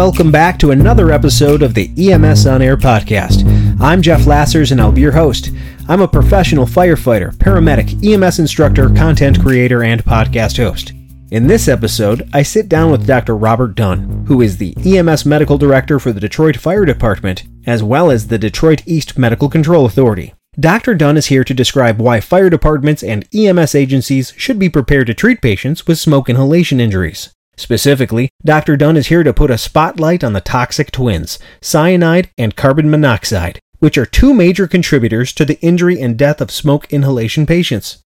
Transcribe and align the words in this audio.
welcome 0.00 0.32
back 0.32 0.58
to 0.58 0.70
another 0.70 1.12
episode 1.12 1.62
of 1.62 1.74
the 1.74 1.92
EMS 1.98 2.46
On 2.46 2.62
Air 2.62 2.78
podcast. 2.78 3.44
I'm 3.78 4.00
Geoff 4.00 4.22
Lassers 4.22 4.72
and 4.72 4.80
I'll 4.80 4.90
be 4.90 5.02
your 5.02 5.12
host. 5.12 5.50
I'm 5.90 6.00
a 6.00 6.08
professional 6.08 6.64
firefighter, 6.64 7.34
paramedic, 7.34 8.02
EMS 8.02 8.38
instructor, 8.38 8.88
content 8.88 9.42
creator, 9.42 9.82
and 9.82 10.02
podcast 10.02 10.56
host. 10.56 10.94
In 11.32 11.46
this 11.46 11.68
episode, 11.68 12.26
I 12.32 12.42
sit 12.42 12.66
down 12.66 12.90
with 12.90 13.06
Dr. 13.06 13.36
Robert 13.36 13.74
Dunne, 13.74 14.24
who 14.26 14.40
is 14.40 14.56
the 14.56 14.74
EMS 14.86 15.26
medical 15.26 15.58
director 15.58 15.98
for 15.98 16.14
the 16.14 16.20
Detroit 16.20 16.56
Fire 16.56 16.86
Department, 16.86 17.44
as 17.66 17.82
well 17.82 18.10
as 18.10 18.28
the 18.28 18.38
Detroit 18.38 18.82
East 18.86 19.18
Medical 19.18 19.50
Control 19.50 19.84
Authority. 19.84 20.32
Dr. 20.58 20.94
Dunne 20.94 21.18
is 21.18 21.26
here 21.26 21.44
to 21.44 21.52
describe 21.52 22.00
why 22.00 22.20
fire 22.20 22.48
departments 22.48 23.02
and 23.02 23.28
EMS 23.34 23.74
agencies 23.74 24.32
should 24.38 24.58
be 24.58 24.70
prepared 24.70 25.08
to 25.08 25.14
treat 25.14 25.42
patients 25.42 25.86
with 25.86 25.98
smoke 25.98 26.30
inhalation 26.30 26.80
injuries. 26.80 27.34
Specifically, 27.60 28.30
Dr. 28.42 28.74
Dunne 28.78 28.96
is 28.96 29.08
here 29.08 29.22
to 29.22 29.34
put 29.34 29.50
a 29.50 29.58
spotlight 29.58 30.24
on 30.24 30.32
the 30.32 30.40
toxic 30.40 30.90
twins, 30.90 31.38
cyanide 31.60 32.30
and 32.38 32.56
carbon 32.56 32.88
monoxide, 32.88 33.60
which 33.80 33.98
are 33.98 34.06
two 34.06 34.32
major 34.32 34.66
contributors 34.66 35.30
to 35.34 35.44
the 35.44 35.60
injury 35.60 36.00
and 36.00 36.16
death 36.16 36.40
of 36.40 36.50
smoke 36.50 36.90
inhalation 36.90 37.44
patients. 37.44 38.02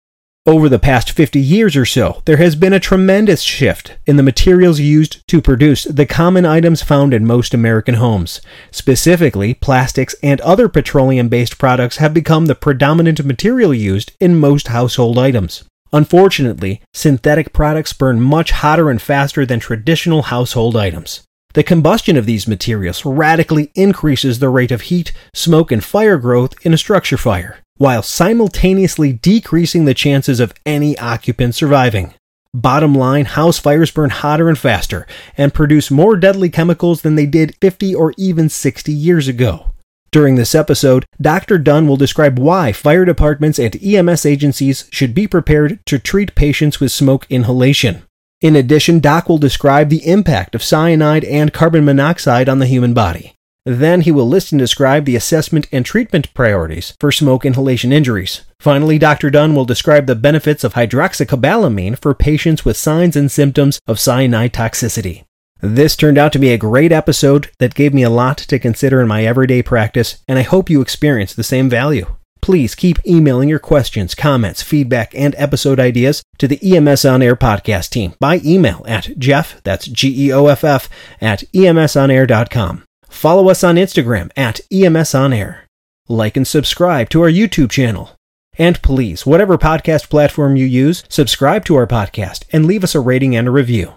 Over 0.47 0.70
the 0.70 0.80
past 0.80 1.11
50 1.11 1.39
years 1.39 1.75
or 1.77 1.85
so, 1.85 2.23
there 2.25 2.38
has 2.38 2.55
been 2.55 2.73
a 2.73 2.80
tremendous 2.80 3.44
shift 3.44 3.95
in 4.08 4.17
the 4.17 4.23
materials 4.23 4.80
used 4.80 5.21
to 5.27 5.39
produce 5.39 5.83
the 5.83 6.08
common 6.08 6.47
items 6.47 6.81
found 6.81 7.13
in 7.13 7.23
most 7.23 7.53
American 7.53 7.95
homes. 7.95 8.41
Specifically, 8.72 9.53
plastics 9.53 10.16
and 10.23 10.41
other 10.41 10.67
petroleum 10.67 11.30
based 11.30 11.59
products 11.59 11.97
have 11.97 12.13
become 12.13 12.47
the 12.47 12.55
predominant 12.55 13.23
material 13.23 13.72
used 13.72 14.13
in 14.20 14.39
most 14.39 14.69
household 14.69 15.19
items. 15.19 15.63
Unfortunately, 15.94 16.81
synthetic 16.94 17.53
products 17.53 17.94
burn 17.94 18.19
much 18.19 18.49
hotter 18.49 18.89
and 18.89 19.02
faster 19.02 19.45
than 19.45 19.59
traditional 19.59 20.23
household 20.23 20.75
items. 20.75 21.22
The 21.53 21.63
combustion 21.63 22.17
of 22.17 22.25
these 22.25 22.47
materials 22.47 23.05
radically 23.05 23.72
increases 23.75 24.39
the 24.39 24.50
rate 24.50 24.72
of 24.72 24.81
heat, 24.81 25.13
smoke, 25.35 25.72
and 25.72 25.83
fire 25.83 26.17
growth 26.17 26.55
in 26.66 26.73
a 26.73 26.77
structure 26.77 27.17
fire 27.17 27.59
while 27.77 28.03
simultaneously 28.03 29.13
decreasing 29.13 29.85
the 29.85 29.94
chances 29.94 30.39
of 30.39 30.53
any 30.66 30.97
occupant 30.97 31.55
surviving. 31.55 32.13
Bottom 32.53 32.94
line, 32.94 33.25
house 33.25 33.57
fires 33.57 33.91
burn 33.91 34.11
hotter 34.11 34.47
and 34.47 34.57
faster 34.57 35.07
and 35.38 35.53
produce 35.53 35.89
more 35.89 36.16
deadly 36.16 36.50
chemicals 36.50 37.02
than 37.02 37.16
they 37.16 37.25
did 37.25 37.55
50 37.61 37.95
or 37.95 38.13
even 38.17 38.47
60 38.47 38.91
years 38.91 39.28
ago. 39.28 39.72
During 40.14 40.36
this 40.36 40.53
episode, 40.53 41.08
Dr. 41.19 41.58
Dunne 41.58 41.88
will 41.88 41.97
describe 41.97 42.38
why 42.38 42.72
fire 42.72 43.03
departments 43.03 43.58
and 43.58 43.75
EMS 43.83 44.28
agencies 44.28 44.88
should 44.92 45.16
be 45.16 45.25
prepared 45.28 45.83
to 45.88 45.97
treat 45.97 46.36
patients 46.36 46.80
with 46.80 46.92
smoke 46.92 47.25
inhalation. 47.31 48.03
In 48.39 48.56
addition, 48.56 49.00
Doc 49.00 49.28
will 49.28 49.39
describe 49.39 49.89
the 49.89 50.08
impact 50.08 50.53
of 50.53 50.61
cyanide 50.61 51.23
and 51.23 51.52
carbon 51.52 51.84
monoxide 51.84 52.47
on 52.47 52.59
the 52.59 52.67
human 52.67 52.94
body. 52.94 53.34
Then 53.66 54.02
he 54.02 54.11
will 54.11 54.30
list 54.30 54.52
and 54.52 54.59
describe 54.59 55.06
the 55.06 55.16
assessment 55.16 55.66
and 55.72 55.84
treatment 55.84 56.31
priorities 56.36 56.94
for 57.00 57.11
smoke 57.11 57.44
inhalation 57.44 57.91
injuries. 57.91 58.41
Finally, 58.59 59.00
Dr. 59.00 59.31
Dunne 59.31 59.56
will 59.56 59.66
describe 59.66 60.06
the 60.06 60.14
benefits 60.14 60.64
of 60.64 60.75
hydroxocobalamin 60.75 62.00
for 62.00 62.14
patients 62.14 62.64
with 62.64 62.78
signs 62.78 63.16
and 63.16 63.31
symptoms 63.31 63.80
of 63.88 64.00
cyanide 64.00 64.53
toxicity. 64.53 65.23
This 65.64 65.95
turned 65.95 66.17
out 66.17 66.33
to 66.33 66.39
be 66.39 66.52
a 66.52 66.58
great 66.58 66.92
episode 66.92 67.50
that 67.59 67.73
gave 67.73 67.94
me 67.94 68.03
a 68.03 68.09
lot 68.09 68.38
to 68.38 68.59
consider 68.59 69.00
in 69.00 69.08
my 69.08 69.23
everyday 69.23 69.64
practice, 69.64 70.17
and 70.28 70.38
I 70.38 70.42
hope 70.42 70.69
you 70.69 70.81
experience 70.81 71.33
the 71.33 71.42
same 71.42 71.69
value. 71.69 72.17
Please 72.42 72.75
keep 72.75 73.00
emailing 73.08 73.47
your 73.47 73.59
questions, 73.59 74.14
comments, 74.14 74.61
feedback, 74.61 75.16
and 75.16 75.34
episode 75.38 75.80
ideas 75.80 76.22
to 76.39 76.50
the 76.50 76.59
EMS 76.61 77.06
On 77.06 77.22
Air 77.22 77.38
podcast 77.38 77.91
team 77.91 78.14
by 78.19 78.41
email 78.44 78.84
at 78.85 79.18
Geoff, 79.18 79.62
that's 79.63 79.85
G 79.85 80.28
E 80.28 80.34
O 80.34 80.47
F 80.47 80.66
F, 80.66 80.90
at 81.22 81.46
emsonair.com. 81.53 82.84
Follow 83.07 83.50
us 83.50 83.63
on 83.63 83.75
Instagram 83.75 84.31
at 84.35 84.59
EMS 84.69 85.16
On 85.16 85.31
Air. 85.31 85.66
Like 86.09 86.35
and 86.35 86.45
subscribe 86.45 87.07
to 87.12 87.22
our 87.22 87.31
YouTube 87.31 87.72
channel. 87.72 88.12
And 88.57 88.81
please, 88.81 89.25
whatever 89.25 89.57
podcast 89.57 90.09
platform 90.09 90.57
you 90.57 90.66
use, 90.66 91.06
subscribe 91.07 91.63
to 91.66 91.75
our 91.78 91.88
podcast 91.88 92.44
and 92.51 92.66
leave 92.66 92.84
us 92.84 92.95
a 92.95 93.00
rating 93.00 93.34
and 93.34 93.47
a 93.47 93.51
review. 93.51 93.94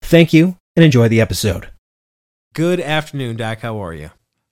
Thank 0.00 0.32
you 0.32 0.56
and 0.76 0.84
enjoy 0.84 1.08
the 1.08 1.20
episode. 1.20 1.70
Good 2.54 2.80
afternoon, 2.80 3.36
Doc. 3.36 3.60
How 3.60 3.82
are 3.82 3.94
you? 3.94 4.10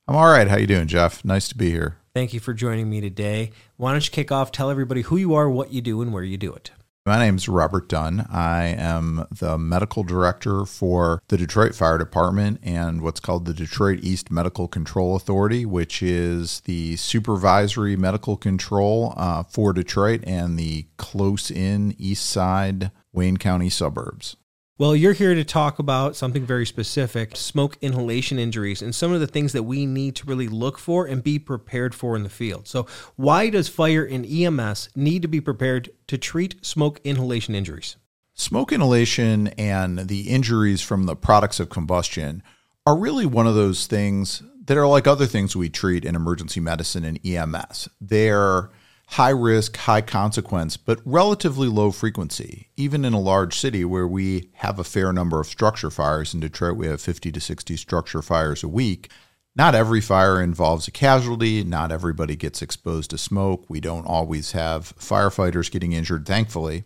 I'm 0.08 0.16
all 0.16 0.30
right. 0.30 0.48
How 0.48 0.56
you 0.56 0.66
doing, 0.66 0.86
Geoff? 0.86 1.24
Nice 1.24 1.48
to 1.48 1.56
be 1.56 1.70
here. 1.70 1.96
Thank 2.14 2.34
you 2.34 2.40
for 2.40 2.52
joining 2.52 2.90
me 2.90 3.00
today. 3.00 3.52
Why 3.76 3.92
don't 3.92 4.04
you 4.04 4.10
kick 4.10 4.32
off? 4.32 4.50
Tell 4.50 4.70
everybody 4.70 5.02
who 5.02 5.16
you 5.16 5.34
are, 5.34 5.48
what 5.48 5.72
you 5.72 5.80
do, 5.80 6.02
and 6.02 6.12
where 6.12 6.24
you 6.24 6.36
do 6.36 6.52
it. 6.52 6.72
My 7.06 7.18
name 7.18 7.36
is 7.36 7.48
Robert 7.48 7.88
Dunne. 7.88 8.26
I 8.30 8.64
am 8.64 9.26
the 9.30 9.56
medical 9.56 10.02
director 10.02 10.66
for 10.66 11.22
the 11.28 11.38
Detroit 11.38 11.74
Fire 11.74 11.96
Department 11.96 12.60
and 12.62 13.00
what's 13.00 13.20
called 13.20 13.46
the 13.46 13.54
Detroit 13.54 14.00
East 14.02 14.30
Medical 14.30 14.68
Control 14.68 15.16
Authority, 15.16 15.64
which 15.64 16.02
is 16.02 16.60
the 16.66 16.96
supervisory 16.96 17.96
medical 17.96 18.36
control 18.36 19.14
uh, 19.16 19.44
for 19.44 19.72
Detroit 19.72 20.22
and 20.24 20.58
the 20.58 20.86
close 20.98 21.50
in 21.50 21.94
east 21.98 22.26
side 22.26 22.90
Wayne 23.12 23.38
County 23.38 23.70
suburbs. 23.70 24.36
Well, 24.80 24.96
you're 24.96 25.12
here 25.12 25.34
to 25.34 25.44
talk 25.44 25.78
about 25.78 26.16
something 26.16 26.46
very 26.46 26.64
specific 26.64 27.36
smoke 27.36 27.76
inhalation 27.82 28.38
injuries 28.38 28.80
and 28.80 28.94
some 28.94 29.12
of 29.12 29.20
the 29.20 29.26
things 29.26 29.52
that 29.52 29.64
we 29.64 29.84
need 29.84 30.16
to 30.16 30.26
really 30.26 30.48
look 30.48 30.78
for 30.78 31.04
and 31.04 31.22
be 31.22 31.38
prepared 31.38 31.94
for 31.94 32.16
in 32.16 32.22
the 32.22 32.30
field. 32.30 32.66
So, 32.66 32.86
why 33.14 33.50
does 33.50 33.68
fire 33.68 34.02
and 34.02 34.24
EMS 34.24 34.88
need 34.96 35.20
to 35.20 35.28
be 35.28 35.38
prepared 35.38 35.90
to 36.06 36.16
treat 36.16 36.64
smoke 36.64 36.98
inhalation 37.04 37.54
injuries? 37.54 37.96
Smoke 38.32 38.72
inhalation 38.72 39.48
and 39.48 40.08
the 40.08 40.30
injuries 40.30 40.80
from 40.80 41.04
the 41.04 41.14
products 41.14 41.60
of 41.60 41.68
combustion 41.68 42.42
are 42.86 42.96
really 42.96 43.26
one 43.26 43.46
of 43.46 43.54
those 43.54 43.86
things 43.86 44.42
that 44.64 44.78
are 44.78 44.86
like 44.86 45.06
other 45.06 45.26
things 45.26 45.54
we 45.54 45.68
treat 45.68 46.06
in 46.06 46.16
emergency 46.16 46.58
medicine 46.58 47.04
and 47.04 47.20
EMS. 47.22 47.90
They're 48.00 48.70
high 49.10 49.30
risk, 49.30 49.76
high 49.76 50.00
consequence, 50.00 50.76
but 50.76 51.00
relatively 51.04 51.66
low 51.66 51.90
frequency, 51.90 52.68
even 52.76 53.04
in 53.04 53.12
a 53.12 53.20
large 53.20 53.58
city 53.58 53.84
where 53.84 54.06
we 54.06 54.48
have 54.54 54.78
a 54.78 54.84
fair 54.84 55.12
number 55.12 55.40
of 55.40 55.48
structure 55.48 55.90
fires. 55.90 56.32
In 56.32 56.38
Detroit, 56.38 56.76
we 56.76 56.86
have 56.86 57.00
50 57.00 57.32
to 57.32 57.40
60 57.40 57.76
structure 57.76 58.22
fires 58.22 58.62
a 58.62 58.68
week. 58.68 59.10
Not 59.56 59.74
every 59.74 60.00
fire 60.00 60.40
involves 60.40 60.86
a 60.86 60.92
casualty. 60.92 61.64
Not 61.64 61.90
everybody 61.90 62.36
gets 62.36 62.62
exposed 62.62 63.10
to 63.10 63.18
smoke. 63.18 63.68
We 63.68 63.80
don't 63.80 64.06
always 64.06 64.52
have 64.52 64.94
firefighters 64.96 65.72
getting 65.72 65.92
injured, 65.92 66.24
thankfully. 66.24 66.84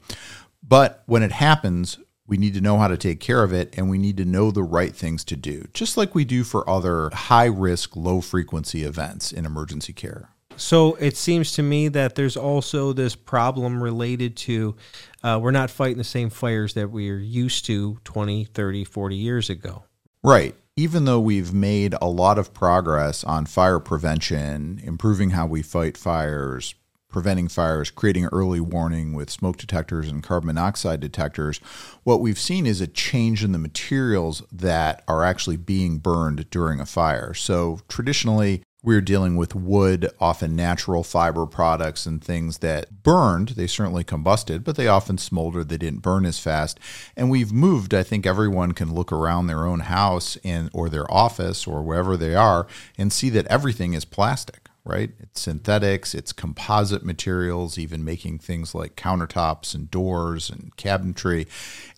But 0.66 1.02
when 1.04 1.22
it 1.22 1.32
happens, 1.32 1.98
we 2.26 2.38
need 2.38 2.54
to 2.54 2.62
know 2.62 2.78
how 2.78 2.88
to 2.88 2.96
take 2.96 3.20
care 3.20 3.42
of 3.42 3.52
it 3.52 3.74
and 3.76 3.90
we 3.90 3.98
need 3.98 4.16
to 4.16 4.24
know 4.24 4.50
the 4.50 4.62
right 4.62 4.96
things 4.96 5.24
to 5.24 5.36
do, 5.36 5.66
just 5.74 5.98
like 5.98 6.14
we 6.14 6.24
do 6.24 6.42
for 6.42 6.68
other 6.68 7.10
high 7.12 7.44
risk, 7.44 7.96
low 7.96 8.22
frequency 8.22 8.82
events 8.82 9.30
in 9.30 9.44
emergency 9.44 9.92
care. 9.92 10.30
So 10.56 10.94
it 10.94 11.16
seems 11.16 11.52
to 11.52 11.62
me 11.62 11.88
that 11.88 12.14
there's 12.14 12.36
also 12.36 12.92
this 12.92 13.14
problem 13.16 13.82
related 13.82 14.36
to 14.38 14.76
uh, 15.22 15.38
we're 15.42 15.50
not 15.50 15.70
fighting 15.70 15.98
the 15.98 16.04
same 16.04 16.30
fires 16.30 16.74
that 16.74 16.90
we 16.90 17.10
are 17.10 17.16
used 17.16 17.64
to 17.66 17.98
20, 18.04 18.44
30, 18.44 18.84
40 18.84 19.16
years 19.16 19.50
ago. 19.50 19.84
Right. 20.22 20.54
Even 20.76 21.04
though 21.04 21.20
we've 21.20 21.52
made 21.52 21.94
a 22.00 22.08
lot 22.08 22.38
of 22.38 22.52
progress 22.52 23.22
on 23.24 23.46
fire 23.46 23.78
prevention, 23.78 24.80
improving 24.82 25.30
how 25.30 25.46
we 25.46 25.62
fight 25.62 25.96
fires, 25.96 26.74
preventing 27.08 27.46
fires, 27.46 27.92
creating 27.92 28.26
early 28.32 28.58
warning 28.58 29.12
with 29.12 29.30
smoke 29.30 29.56
detectors 29.56 30.08
and 30.08 30.24
carbon 30.24 30.48
monoxide 30.48 30.98
detectors, 30.98 31.58
what 32.02 32.20
we've 32.20 32.40
seen 32.40 32.66
is 32.66 32.80
a 32.80 32.88
change 32.88 33.44
in 33.44 33.52
the 33.52 33.58
materials 33.58 34.42
that 34.50 35.04
are 35.06 35.24
actually 35.24 35.56
being 35.56 35.98
burned 35.98 36.50
during 36.50 36.80
a 36.80 36.86
fire. 36.86 37.32
So 37.32 37.78
traditionally, 37.86 38.62
we 38.84 38.94
are 38.94 39.00
dealing 39.00 39.34
with 39.34 39.54
wood, 39.54 40.10
often 40.20 40.54
natural 40.54 41.02
fiber 41.02 41.46
products 41.46 42.04
and 42.04 42.22
things 42.22 42.58
that 42.58 43.02
burned. 43.02 43.50
They 43.50 43.66
certainly 43.66 44.04
combusted, 44.04 44.62
but 44.62 44.76
they 44.76 44.86
often 44.86 45.16
smoldered. 45.16 45.70
They 45.70 45.78
didn't 45.78 46.02
burn 46.02 46.26
as 46.26 46.38
fast. 46.38 46.78
And 47.16 47.30
we've 47.30 47.50
moved. 47.50 47.94
I 47.94 48.02
think 48.02 48.26
everyone 48.26 48.72
can 48.72 48.94
look 48.94 49.10
around 49.10 49.46
their 49.46 49.66
own 49.66 49.80
house 49.80 50.36
and 50.44 50.68
or 50.74 50.90
their 50.90 51.10
office 51.10 51.66
or 51.66 51.82
wherever 51.82 52.18
they 52.18 52.34
are 52.34 52.66
and 52.98 53.10
see 53.10 53.30
that 53.30 53.46
everything 53.46 53.94
is 53.94 54.04
plastic, 54.04 54.68
right? 54.84 55.12
It's 55.18 55.40
synthetics, 55.40 56.14
it's 56.14 56.34
composite 56.34 57.06
materials, 57.06 57.78
even 57.78 58.04
making 58.04 58.40
things 58.40 58.74
like 58.74 58.96
countertops 58.96 59.74
and 59.74 59.90
doors 59.90 60.50
and 60.50 60.76
cabinetry. 60.76 61.46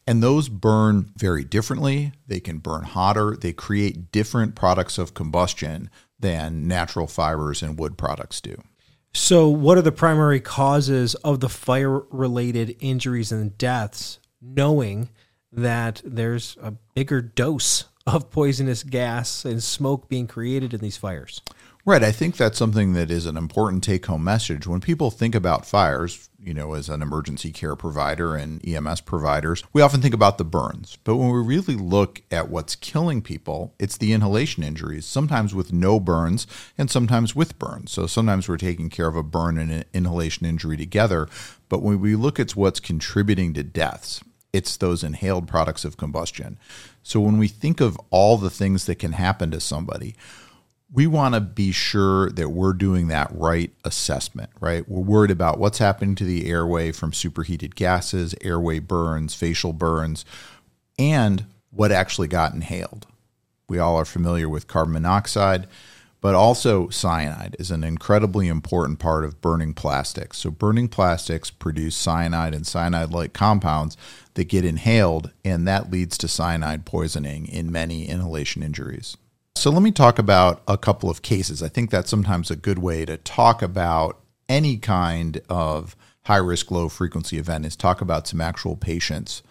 And 0.06 0.22
those 0.22 0.48
burn 0.48 1.10
very 1.16 1.42
differently. 1.42 2.12
They 2.28 2.38
can 2.38 2.58
burn 2.58 2.84
hotter. 2.84 3.36
They 3.36 3.52
create 3.52 4.12
different 4.12 4.54
products 4.54 4.98
of 4.98 5.14
combustion 5.14 5.90
than 6.18 6.66
natural 6.66 7.06
fibers 7.06 7.62
and 7.62 7.78
wood 7.78 7.96
products 7.98 8.40
do. 8.40 8.56
So, 9.12 9.48
what 9.48 9.78
are 9.78 9.82
the 9.82 9.92
primary 9.92 10.40
causes 10.40 11.14
of 11.16 11.40
the 11.40 11.48
fire 11.48 12.00
related 12.10 12.76
injuries 12.80 13.32
and 13.32 13.56
deaths, 13.56 14.18
knowing 14.42 15.08
that 15.50 16.02
there's 16.04 16.58
a 16.62 16.72
bigger 16.94 17.22
dose 17.22 17.84
of 18.06 18.30
poisonous 18.30 18.82
gas 18.82 19.44
and 19.44 19.62
smoke 19.62 20.08
being 20.08 20.26
created 20.26 20.74
in 20.74 20.80
these 20.80 20.98
fires? 20.98 21.40
Right. 21.88 22.02
I 22.02 22.10
think 22.10 22.36
that's 22.36 22.58
something 22.58 22.94
that 22.94 23.12
is 23.12 23.26
an 23.26 23.36
important 23.36 23.84
take 23.84 24.06
home 24.06 24.24
message. 24.24 24.66
When 24.66 24.80
people 24.80 25.12
think 25.12 25.36
about 25.36 25.64
fires, 25.64 26.28
you 26.42 26.52
know, 26.52 26.74
as 26.74 26.88
an 26.88 27.00
emergency 27.00 27.52
care 27.52 27.76
provider 27.76 28.34
and 28.34 28.60
EMS 28.66 29.02
providers, 29.02 29.62
we 29.72 29.82
often 29.82 30.02
think 30.02 30.12
about 30.12 30.36
the 30.36 30.44
burns. 30.44 30.98
But 31.04 31.14
when 31.14 31.30
we 31.30 31.38
really 31.38 31.76
look 31.76 32.22
at 32.28 32.48
what's 32.48 32.74
killing 32.74 33.22
people, 33.22 33.72
it's 33.78 33.98
the 33.98 34.12
inhalation 34.12 34.64
injuries, 34.64 35.06
sometimes 35.06 35.54
with 35.54 35.72
no 35.72 36.00
burns 36.00 36.48
and 36.76 36.90
sometimes 36.90 37.36
with 37.36 37.56
burns. 37.56 37.92
So 37.92 38.08
sometimes 38.08 38.48
we're 38.48 38.56
taking 38.56 38.90
care 38.90 39.06
of 39.06 39.14
a 39.14 39.22
burn 39.22 39.56
and 39.56 39.70
an 39.70 39.84
inhalation 39.94 40.44
injury 40.44 40.76
together. 40.76 41.28
But 41.68 41.82
when 41.82 42.00
we 42.00 42.16
look 42.16 42.40
at 42.40 42.56
what's 42.56 42.80
contributing 42.80 43.54
to 43.54 43.62
deaths, 43.62 44.24
it's 44.52 44.76
those 44.76 45.04
inhaled 45.04 45.46
products 45.46 45.84
of 45.84 45.96
combustion. 45.96 46.58
So 47.04 47.20
when 47.20 47.38
we 47.38 47.46
think 47.46 47.80
of 47.80 47.96
all 48.10 48.38
the 48.38 48.50
things 48.50 48.86
that 48.86 48.96
can 48.96 49.12
happen 49.12 49.52
to 49.52 49.60
somebody, 49.60 50.16
we 50.92 51.06
want 51.06 51.34
to 51.34 51.40
be 51.40 51.72
sure 51.72 52.30
that 52.30 52.50
we're 52.50 52.72
doing 52.72 53.08
that 53.08 53.30
right 53.32 53.72
assessment, 53.84 54.50
right? 54.60 54.88
We're 54.88 55.00
worried 55.00 55.32
about 55.32 55.58
what's 55.58 55.78
happening 55.78 56.14
to 56.16 56.24
the 56.24 56.48
airway 56.48 56.92
from 56.92 57.12
superheated 57.12 57.74
gases, 57.74 58.34
airway 58.40 58.78
burns, 58.78 59.34
facial 59.34 59.72
burns, 59.72 60.24
and 60.98 61.46
what 61.70 61.90
actually 61.90 62.28
got 62.28 62.54
inhaled. 62.54 63.06
We 63.68 63.78
all 63.78 63.96
are 63.96 64.04
familiar 64.04 64.48
with 64.48 64.68
carbon 64.68 64.92
monoxide, 64.92 65.66
but 66.20 66.36
also 66.36 66.88
cyanide 66.88 67.56
is 67.58 67.72
an 67.72 67.82
incredibly 67.82 68.46
important 68.46 69.00
part 69.00 69.24
of 69.24 69.40
burning 69.40 69.74
plastics. 69.74 70.38
So, 70.38 70.50
burning 70.50 70.88
plastics 70.88 71.50
produce 71.50 71.96
cyanide 71.96 72.54
and 72.54 72.66
cyanide 72.66 73.10
like 73.10 73.32
compounds 73.32 73.96
that 74.34 74.44
get 74.44 74.64
inhaled, 74.64 75.32
and 75.44 75.66
that 75.66 75.90
leads 75.90 76.16
to 76.18 76.28
cyanide 76.28 76.86
poisoning 76.86 77.46
in 77.46 77.72
many 77.72 78.08
inhalation 78.08 78.62
injuries. 78.62 79.16
So 79.56 79.70
let 79.70 79.82
me 79.82 79.90
talk 79.90 80.18
about 80.18 80.60
a 80.68 80.76
couple 80.76 81.08
of 81.08 81.22
cases. 81.22 81.62
I 81.62 81.68
think 81.68 81.90
that's 81.90 82.10
sometimes 82.10 82.50
a 82.50 82.56
good 82.56 82.78
way 82.78 83.06
to 83.06 83.16
talk 83.16 83.62
about 83.62 84.20
any 84.50 84.76
kind 84.76 85.40
of 85.48 85.96
high 86.26 86.36
risk, 86.36 86.70
low 86.70 86.90
frequency 86.90 87.38
event 87.38 87.64
is 87.64 87.74
talk 87.74 88.02
about 88.02 88.28
some 88.28 88.42
actual 88.42 88.76
patients 88.76 89.42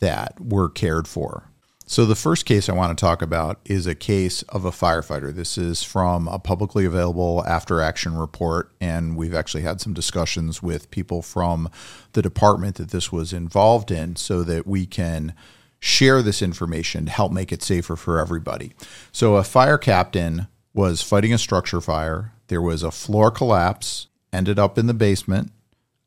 that 0.00 0.34
were 0.40 0.68
cared 0.68 1.06
for. 1.06 1.44
So, 1.86 2.04
the 2.04 2.16
first 2.16 2.44
case 2.44 2.68
I 2.68 2.72
want 2.72 2.96
to 2.96 3.00
talk 3.00 3.22
about 3.22 3.60
is 3.64 3.86
a 3.86 3.94
case 3.94 4.42
of 4.44 4.64
a 4.64 4.72
firefighter. 4.72 5.32
This 5.32 5.56
is 5.56 5.84
from 5.84 6.26
a 6.26 6.40
publicly 6.40 6.84
available 6.84 7.44
after 7.46 7.80
action 7.80 8.16
report, 8.16 8.72
and 8.80 9.16
we've 9.16 9.34
actually 9.34 9.62
had 9.62 9.80
some 9.80 9.94
discussions 9.94 10.60
with 10.60 10.90
people 10.90 11.22
from 11.22 11.70
the 12.14 12.22
department 12.22 12.76
that 12.76 12.90
this 12.90 13.12
was 13.12 13.32
involved 13.32 13.92
in 13.92 14.16
so 14.16 14.42
that 14.42 14.66
we 14.66 14.86
can 14.86 15.34
share 15.82 16.22
this 16.22 16.40
information 16.40 17.06
to 17.06 17.10
help 17.10 17.32
make 17.32 17.50
it 17.50 17.60
safer 17.60 17.96
for 17.96 18.20
everybody. 18.20 18.72
So, 19.10 19.34
a 19.34 19.42
fire 19.42 19.76
captain 19.76 20.46
was 20.72 21.02
fighting 21.02 21.34
a 21.34 21.38
structure 21.38 21.80
fire. 21.80 22.32
There 22.46 22.62
was 22.62 22.84
a 22.84 22.92
floor 22.92 23.32
collapse, 23.32 24.06
ended 24.32 24.60
up 24.60 24.78
in 24.78 24.86
the 24.86 24.94
basement, 24.94 25.50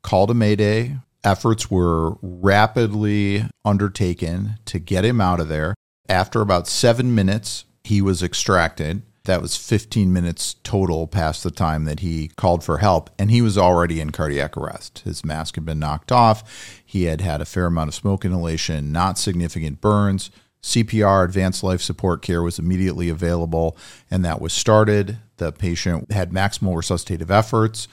called 0.02 0.32
a 0.32 0.34
mayday. 0.34 0.98
Efforts 1.26 1.70
were 1.70 2.16
rapidly 2.22 3.46
undertaken 3.66 4.60
to 4.66 4.80
get 4.80 5.04
him 5.04 5.20
out 5.20 5.42
of 5.42 5.50
there. 5.50 5.76
After 6.08 6.40
about 6.40 6.68
seven 6.68 7.14
minutes, 7.14 7.66
he 7.84 8.02
was 8.02 8.24
extracted. 8.24 9.02
That 9.26 9.42
was 9.42 9.58
15 9.58 10.14
minutes 10.14 10.56
total 10.64 11.08
past 11.08 11.44
the 11.44 11.52
time 11.52 11.86
that 11.86 12.00
he 12.00 12.30
called 12.36 12.64
for 12.64 12.78
help, 12.78 13.10
and 13.18 13.32
he 13.32 13.42
was 13.42 13.58
already 13.58 14.00
in 14.00 14.12
cardiac 14.12 14.56
arrest. 14.56 15.00
His 15.00 15.26
mask 15.26 15.56
had 15.56 15.66
been 15.66 15.80
knocked 15.80 16.12
off. 16.12 16.82
He 16.86 17.04
had 17.04 17.22
had 17.22 17.42
a 17.42 17.46
fair 17.46 17.66
amount 17.66 17.90
of 17.90 17.96
smoke 17.96 18.24
inhalation, 18.24 18.92
not 18.92 19.18
significant 19.18 19.82
burns. 19.82 20.30
CPR, 20.62 21.26
advanced 21.26 21.64
life 21.64 21.82
support 21.82 22.22
care, 22.22 22.42
was 22.42 22.60
immediately 22.60 23.10
available, 23.10 23.78
and 24.10 24.24
that 24.24 24.42
was 24.42 24.54
started. 24.54 25.18
The 25.38 25.52
patient 25.52 26.12
had 26.12 26.32
maximal 26.32 26.76
resuscitative 26.76 27.30
efforts, 27.30 27.88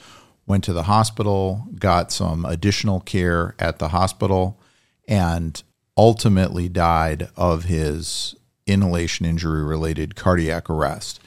went 0.45 0.63
to 0.65 0.73
the 0.73 0.83
hospital, 0.83 1.67
got 1.79 2.11
some 2.11 2.45
additional 2.45 2.99
care 2.99 3.55
at 3.57 3.79
the 3.79 3.89
hospital, 3.89 4.59
and 5.07 5.61
ultimately 5.97 6.69
died 6.69 7.29
of 7.35 7.65
his 7.65 8.35
inhalation 8.65 9.25
injury 9.25 9.63
related 9.63 10.15
cardiac 10.15 10.69
arrest. 10.69 11.19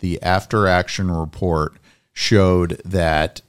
The 0.00 0.22
after 0.22 0.66
action 0.66 1.10
report 1.10 1.74
showed 2.12 2.80
that 2.84 3.40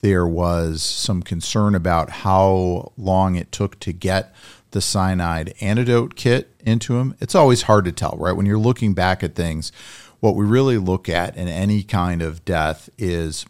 there 0.00 0.26
was 0.26 0.82
some 0.82 1.22
concern 1.22 1.74
about 1.74 2.10
how 2.10 2.92
long 2.96 3.36
it 3.36 3.52
took 3.52 3.78
to 3.80 3.92
get 3.92 4.34
the 4.70 4.80
cyanide 4.80 5.54
antidote 5.60 6.16
kit 6.16 6.54
into 6.60 6.98
him. 6.98 7.14
It's 7.20 7.34
always 7.34 7.62
hard 7.62 7.84
to 7.86 7.92
tell, 7.92 8.16
right? 8.18 8.32
When 8.34 8.46
you're 8.46 8.58
looking 8.58 8.94
back 8.94 9.22
at 9.22 9.34
things, 9.34 9.72
what 10.20 10.36
we 10.36 10.44
really 10.44 10.78
look 10.78 11.08
at 11.08 11.36
in 11.36 11.48
any 11.48 11.82
kind 11.82 12.22
of 12.22 12.44
death 12.44 12.88
is 12.98 13.44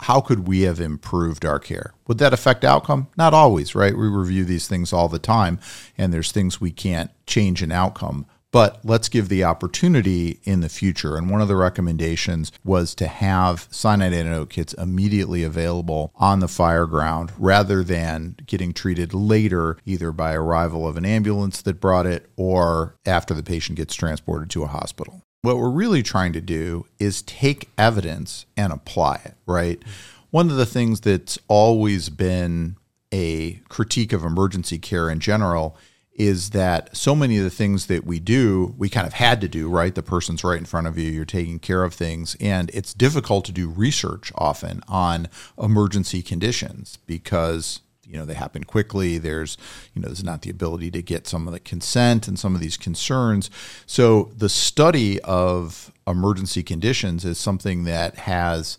how 0.00 0.20
could 0.20 0.48
we 0.48 0.62
have 0.62 0.80
improved 0.80 1.44
our 1.44 1.58
care? 1.58 1.94
Would 2.08 2.18
that 2.18 2.32
affect 2.32 2.64
outcome? 2.64 3.08
Not 3.16 3.32
always, 3.32 3.74
right? 3.74 3.96
We 3.96 4.08
review 4.08 4.44
these 4.44 4.66
things 4.66 4.92
all 4.92 5.08
the 5.08 5.18
time, 5.18 5.58
and 5.96 6.12
there's 6.12 6.32
things 6.32 6.60
we 6.60 6.72
can't 6.72 7.10
change 7.26 7.62
an 7.62 7.72
outcome 7.72 8.26
but 8.54 8.78
let's 8.84 9.08
give 9.08 9.28
the 9.28 9.42
opportunity 9.42 10.38
in 10.44 10.60
the 10.60 10.68
future. 10.68 11.16
And 11.16 11.28
one 11.28 11.40
of 11.40 11.48
the 11.48 11.56
recommendations 11.56 12.52
was 12.62 12.94
to 12.94 13.08
have 13.08 13.66
cyanide 13.68 14.12
antidote 14.12 14.50
kits 14.50 14.72
immediately 14.74 15.42
available 15.42 16.12
on 16.14 16.38
the 16.38 16.46
fire 16.46 16.86
ground 16.86 17.32
rather 17.36 17.82
than 17.82 18.36
getting 18.46 18.72
treated 18.72 19.12
later, 19.12 19.76
either 19.84 20.12
by 20.12 20.34
arrival 20.34 20.86
of 20.86 20.96
an 20.96 21.04
ambulance 21.04 21.62
that 21.62 21.80
brought 21.80 22.06
it 22.06 22.30
or 22.36 22.94
after 23.04 23.34
the 23.34 23.42
patient 23.42 23.76
gets 23.76 23.96
transported 23.96 24.50
to 24.50 24.62
a 24.62 24.68
hospital. 24.68 25.22
What 25.42 25.58
we're 25.58 25.68
really 25.68 26.04
trying 26.04 26.32
to 26.34 26.40
do 26.40 26.86
is 27.00 27.22
take 27.22 27.70
evidence 27.76 28.46
and 28.56 28.72
apply 28.72 29.20
it, 29.24 29.34
right? 29.46 29.82
One 30.30 30.48
of 30.48 30.56
the 30.56 30.64
things 30.64 31.00
that's 31.00 31.40
always 31.48 32.08
been 32.08 32.76
a 33.12 33.54
critique 33.68 34.12
of 34.12 34.22
emergency 34.22 34.78
care 34.78 35.10
in 35.10 35.18
general 35.18 35.76
is 36.14 36.50
that 36.50 36.96
so 36.96 37.14
many 37.14 37.38
of 37.38 37.44
the 37.44 37.50
things 37.50 37.86
that 37.86 38.04
we 38.04 38.20
do, 38.20 38.74
we 38.78 38.88
kind 38.88 39.06
of 39.06 39.14
had 39.14 39.40
to 39.40 39.48
do, 39.48 39.68
right? 39.68 39.94
The 39.94 40.02
person's 40.02 40.44
right 40.44 40.58
in 40.58 40.64
front 40.64 40.86
of 40.86 40.96
you, 40.96 41.10
you're 41.10 41.24
taking 41.24 41.58
care 41.58 41.82
of 41.82 41.92
things. 41.92 42.36
And 42.40 42.70
it's 42.72 42.94
difficult 42.94 43.44
to 43.46 43.52
do 43.52 43.68
research 43.68 44.32
often 44.36 44.80
on 44.86 45.28
emergency 45.60 46.22
conditions 46.22 46.98
because 47.06 47.80
you 48.06 48.18
know 48.18 48.26
they 48.26 48.34
happen 48.34 48.64
quickly 48.64 49.16
there's 49.16 49.56
you 49.94 50.02
know 50.02 50.08
there's 50.08 50.22
not 50.22 50.42
the 50.42 50.50
ability 50.50 50.90
to 50.90 51.00
get 51.00 51.26
some 51.26 51.46
of 51.48 51.54
the 51.54 51.58
consent 51.58 52.28
and 52.28 52.38
some 52.38 52.54
of 52.54 52.60
these 52.60 52.76
concerns 52.76 53.48
so 53.86 54.30
the 54.36 54.50
study 54.50 55.18
of 55.22 55.90
emergency 56.06 56.62
conditions 56.62 57.24
is 57.24 57.38
something 57.38 57.84
that 57.84 58.14
has 58.16 58.76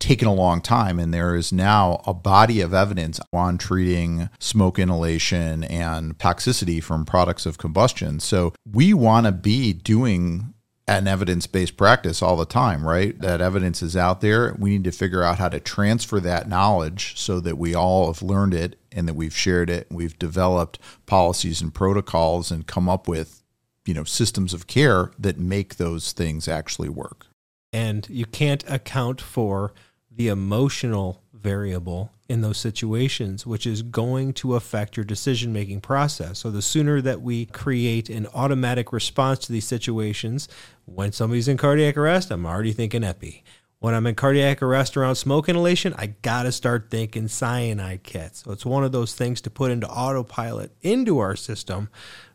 taken 0.00 0.26
a 0.26 0.34
long 0.34 0.60
time, 0.60 0.98
and 0.98 1.14
there 1.14 1.36
is 1.36 1.52
now 1.52 2.02
a 2.06 2.14
body 2.14 2.60
of 2.60 2.74
evidence 2.74 3.20
on 3.32 3.58
treating 3.58 4.28
smoke 4.40 4.78
inhalation 4.78 5.62
and 5.64 6.18
toxicity 6.18 6.82
from 6.82 7.04
products 7.04 7.46
of 7.46 7.58
combustion. 7.58 8.18
So 8.18 8.52
we 8.64 8.92
want 8.92 9.26
to 9.26 9.32
be 9.32 9.72
doing 9.72 10.54
an 10.90 11.06
evidence 11.06 11.46
based 11.46 11.76
practice 11.76 12.20
all 12.20 12.36
the 12.36 12.44
time, 12.44 12.84
right? 12.84 13.16
That 13.20 13.40
evidence 13.40 13.80
is 13.80 13.96
out 13.96 14.20
there. 14.20 14.56
We 14.58 14.70
need 14.70 14.84
to 14.84 14.90
figure 14.90 15.22
out 15.22 15.38
how 15.38 15.48
to 15.48 15.60
transfer 15.60 16.18
that 16.18 16.48
knowledge 16.48 17.16
so 17.16 17.38
that 17.40 17.56
we 17.56 17.74
all 17.74 18.12
have 18.12 18.22
learned 18.22 18.54
it 18.54 18.76
and 18.90 19.06
that 19.06 19.14
we've 19.14 19.36
shared 19.36 19.70
it. 19.70 19.88
And 19.88 19.96
We've 19.96 20.18
developed 20.18 20.80
policies 21.06 21.60
and 21.62 21.72
protocols 21.72 22.50
and 22.50 22.66
come 22.66 22.88
up 22.88 23.06
with, 23.06 23.44
you 23.86 23.94
know, 23.94 24.02
systems 24.02 24.52
of 24.52 24.66
care 24.66 25.12
that 25.16 25.38
make 25.38 25.76
those 25.76 26.10
things 26.10 26.48
actually 26.48 26.88
work. 26.88 27.26
And 27.72 28.08
you 28.10 28.26
can't 28.26 28.68
account 28.68 29.20
for 29.20 29.72
the 30.10 30.28
emotional 30.28 31.22
variable 31.32 32.12
in 32.28 32.42
those 32.42 32.58
situations, 32.58 33.44
which 33.44 33.66
is 33.66 33.82
going 33.82 34.32
to 34.32 34.54
affect 34.54 34.96
your 34.96 35.04
decision 35.04 35.52
making 35.52 35.80
process. 35.80 36.38
So, 36.38 36.50
the 36.50 36.62
sooner 36.62 37.00
that 37.00 37.22
we 37.22 37.46
create 37.46 38.08
an 38.08 38.26
automatic 38.34 38.92
response 38.92 39.40
to 39.40 39.52
these 39.52 39.66
situations, 39.66 40.48
when 40.84 41.12
somebody's 41.12 41.48
in 41.48 41.56
cardiac 41.56 41.96
arrest, 41.96 42.30
I'm 42.30 42.46
already 42.46 42.72
thinking 42.72 43.02
epi. 43.02 43.42
When 43.80 43.94
I'm 43.94 44.06
in 44.06 44.14
cardiac 44.14 44.62
arrest 44.62 44.96
around 44.96 45.16
smoke 45.16 45.48
inhalation, 45.48 45.94
I 45.96 46.08
got 46.08 46.42
to 46.42 46.52
start 46.52 46.88
thinking 46.90 47.26
cyanide 47.28 48.02
kits. 48.02 48.44
So, 48.44 48.52
it's 48.52 48.66
one 48.66 48.84
of 48.84 48.92
those 48.92 49.14
things 49.14 49.40
to 49.40 49.50
put 49.50 49.72
into 49.72 49.88
autopilot 49.88 50.72
into 50.82 51.18
our 51.18 51.34
system 51.34 51.88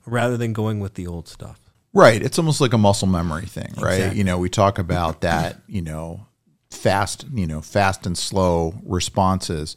rather 0.06 0.36
than 0.36 0.52
going 0.52 0.80
with 0.80 0.96
the 0.96 1.08
old 1.08 1.28
stuff. 1.28 1.60
Right. 1.94 2.22
It's 2.22 2.38
almost 2.38 2.60
like 2.60 2.74
a 2.74 2.78
muscle 2.78 3.08
memory 3.08 3.46
thing, 3.46 3.74
right? 3.78 3.94
Exactly. 3.94 4.18
You 4.18 4.26
know, 4.26 4.38
we 4.38 4.50
talk 4.50 4.78
about 4.78 5.22
that, 5.22 5.62
you 5.68 5.82
know, 5.82 6.28
fast, 6.76 7.26
you 7.34 7.48
know, 7.48 7.62
fast 7.62 8.06
and 8.06 8.18
slow 8.18 8.76
responses. 8.86 9.76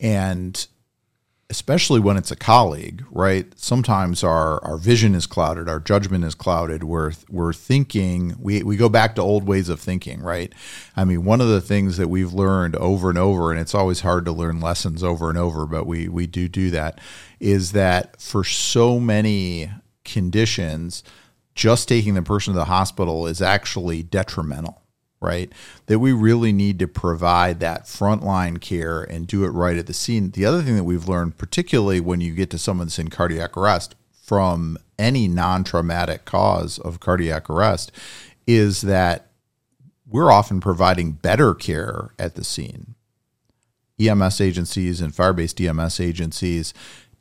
And 0.00 0.66
especially 1.50 1.98
when 1.98 2.18
it's 2.18 2.30
a 2.30 2.36
colleague, 2.36 3.02
right? 3.10 3.58
Sometimes 3.58 4.22
our, 4.22 4.62
our 4.62 4.76
vision 4.76 5.14
is 5.14 5.26
clouded, 5.26 5.66
our 5.66 5.80
judgment 5.80 6.22
is 6.24 6.34
clouded. 6.34 6.84
We're, 6.84 7.12
we're 7.30 7.54
thinking, 7.54 8.36
we, 8.38 8.62
we 8.62 8.76
go 8.76 8.90
back 8.90 9.14
to 9.14 9.22
old 9.22 9.44
ways 9.44 9.70
of 9.70 9.80
thinking, 9.80 10.20
right? 10.20 10.52
I 10.94 11.04
mean, 11.06 11.24
one 11.24 11.40
of 11.40 11.48
the 11.48 11.62
things 11.62 11.96
that 11.96 12.08
we've 12.08 12.34
learned 12.34 12.76
over 12.76 13.08
and 13.08 13.16
over, 13.16 13.50
and 13.50 13.58
it's 13.58 13.74
always 13.74 14.00
hard 14.00 14.26
to 14.26 14.32
learn 14.32 14.60
lessons 14.60 15.02
over 15.02 15.30
and 15.30 15.38
over, 15.38 15.64
but 15.64 15.86
we, 15.86 16.06
we 16.08 16.26
do 16.26 16.48
do 16.48 16.70
that, 16.70 17.00
is 17.40 17.72
that 17.72 18.20
for 18.20 18.44
so 18.44 19.00
many 19.00 19.70
conditions, 20.04 21.02
just 21.54 21.88
taking 21.88 22.12
the 22.12 22.22
person 22.22 22.52
to 22.52 22.58
the 22.58 22.66
hospital 22.66 23.26
is 23.26 23.40
actually 23.40 24.02
detrimental 24.02 24.77
right? 25.20 25.52
That 25.86 25.98
we 25.98 26.12
really 26.12 26.52
need 26.52 26.78
to 26.78 26.88
provide 26.88 27.60
that 27.60 27.84
frontline 27.84 28.60
care 28.60 29.02
and 29.02 29.26
do 29.26 29.44
it 29.44 29.48
right 29.48 29.76
at 29.76 29.86
the 29.86 29.94
scene. 29.94 30.30
The 30.30 30.46
other 30.46 30.62
thing 30.62 30.76
that 30.76 30.84
we've 30.84 31.08
learned, 31.08 31.38
particularly 31.38 32.00
when 32.00 32.20
you 32.20 32.34
get 32.34 32.50
to 32.50 32.58
someone 32.58 32.86
that's 32.86 32.98
in 32.98 33.08
cardiac 33.08 33.56
arrest 33.56 33.94
from 34.22 34.78
any 34.98 35.28
non 35.28 35.64
traumatic 35.64 36.24
cause 36.24 36.78
of 36.78 37.00
cardiac 37.00 37.50
arrest, 37.50 37.92
is 38.46 38.82
that 38.82 39.30
we're 40.06 40.32
often 40.32 40.60
providing 40.60 41.12
better 41.12 41.54
care 41.54 42.10
at 42.18 42.34
the 42.34 42.44
scene. 42.44 42.94
EMS 44.00 44.40
agencies 44.40 45.00
and 45.00 45.14
fire 45.14 45.32
based 45.32 45.60
EMS 45.60 46.00
agencies 46.00 46.72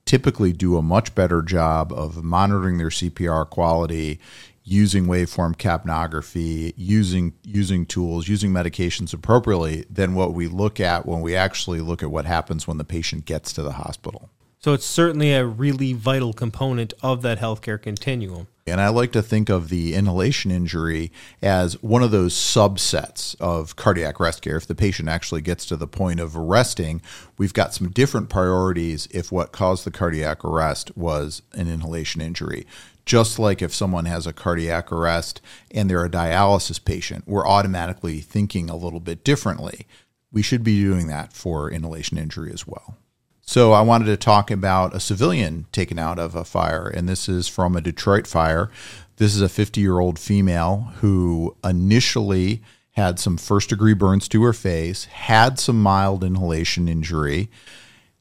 typically 0.05 0.53
do 0.53 0.77
a 0.77 0.81
much 0.81 1.13
better 1.13 1.41
job 1.41 1.91
of 1.91 2.23
monitoring 2.23 2.77
their 2.77 2.89
CPR 2.89 3.47
quality, 3.47 4.19
using 4.67 5.05
waveform 5.05 5.55
capnography, 5.55 6.73
using 6.75 7.33
using 7.43 7.85
tools, 7.85 8.27
using 8.27 8.51
medications 8.51 9.13
appropriately 9.13 9.85
than 9.89 10.13
what 10.13 10.33
we 10.33 10.47
look 10.47 10.79
at 10.79 11.05
when 11.05 11.21
we 11.21 11.35
actually 11.35 11.79
look 11.79 12.03
at 12.03 12.11
what 12.11 12.25
happens 12.25 12.67
when 12.67 12.77
the 12.77 12.83
patient 12.83 13.25
gets 13.25 13.53
to 13.53 13.63
the 13.63 13.73
hospital. 13.73 14.29
So 14.59 14.73
it's 14.73 14.85
certainly 14.85 15.33
a 15.33 15.45
really 15.45 15.93
vital 15.93 16.33
component 16.33 16.93
of 17.01 17.21
that 17.21 17.39
healthcare 17.39 17.81
continuum. 17.81 18.47
And 18.65 18.81
I 18.81 18.89
like 18.89 19.13
to 19.13 19.21
think 19.21 19.47
of 19.47 19.69
the 19.69 19.93
inhalation 19.93 20.51
injury 20.51 21.11
as 21.41 21.81
one 21.81 22.03
of 22.03 22.11
those 22.11 22.33
subsets 22.33 23.39
of 23.39 23.77
cardiac 23.77 24.19
arrest 24.19 24.41
care. 24.41 24.57
If 24.57 24.67
the 24.67 24.75
patient 24.75 25.07
actually 25.07 25.41
gets 25.41 25.65
to 25.67 25.77
the 25.77 25.87
point 25.87 26.19
of 26.19 26.35
arresting, 26.35 27.01
we've 27.37 27.53
got 27.53 27.73
some 27.73 27.91
different 27.91 28.29
priorities 28.29 29.07
if 29.11 29.31
what 29.31 29.53
caused 29.53 29.85
the 29.85 29.91
cardiac 29.91 30.43
arrest 30.43 30.97
was 30.97 31.43
an 31.53 31.69
inhalation 31.69 32.19
injury. 32.19 32.65
Just 33.07 33.39
like 33.39 33.61
if 33.61 33.73
someone 33.73 34.03
has 34.03 34.27
a 34.27 34.33
cardiac 34.33 34.91
arrest 34.91 35.39
and 35.71 35.89
they're 35.89 36.03
a 36.03 36.09
dialysis 36.09 36.83
patient, 36.83 37.23
we're 37.25 37.47
automatically 37.47 38.19
thinking 38.19 38.69
a 38.69 38.75
little 38.75 38.99
bit 38.99 39.23
differently. 39.23 39.87
We 40.29 40.41
should 40.41 40.61
be 40.61 40.81
doing 40.81 41.07
that 41.07 41.31
for 41.31 41.71
inhalation 41.71 42.17
injury 42.17 42.51
as 42.51 42.67
well. 42.67 42.97
So 43.39 43.71
I 43.71 43.79
wanted 43.79 44.07
to 44.07 44.17
talk 44.17 44.51
about 44.51 44.93
a 44.93 44.99
civilian 44.99 45.67
taken 45.71 45.97
out 45.97 46.19
of 46.19 46.35
a 46.35 46.43
fire, 46.43 46.85
and 46.85 47.07
this 47.07 47.29
is 47.29 47.47
from 47.47 47.77
a 47.77 47.81
Detroit 47.81 48.27
fire. 48.27 48.69
This 49.15 49.33
is 49.33 49.41
a 49.41 49.47
50 49.47 49.79
year 49.79 49.99
old 49.99 50.19
female 50.19 50.91
who 50.97 51.55
initially 51.63 52.61
had 52.91 53.19
some 53.19 53.37
first 53.37 53.69
degree 53.69 53.93
burns 53.93 54.27
to 54.27 54.43
her 54.43 54.51
face, 54.51 55.05
had 55.05 55.59
some 55.59 55.81
mild 55.81 56.25
inhalation 56.25 56.89
injury, 56.89 57.49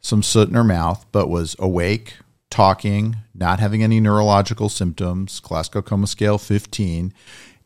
some 0.00 0.22
soot 0.22 0.48
in 0.48 0.54
her 0.54 0.62
mouth, 0.62 1.04
but 1.10 1.28
was 1.28 1.56
awake, 1.58 2.18
talking, 2.50 3.16
not 3.34 3.60
having 3.60 3.82
any 3.82 4.00
neurological 4.00 4.68
symptoms, 4.68 5.40
Glasgow 5.40 5.82
Coma 5.82 6.06
Scale 6.06 6.38
15, 6.38 7.12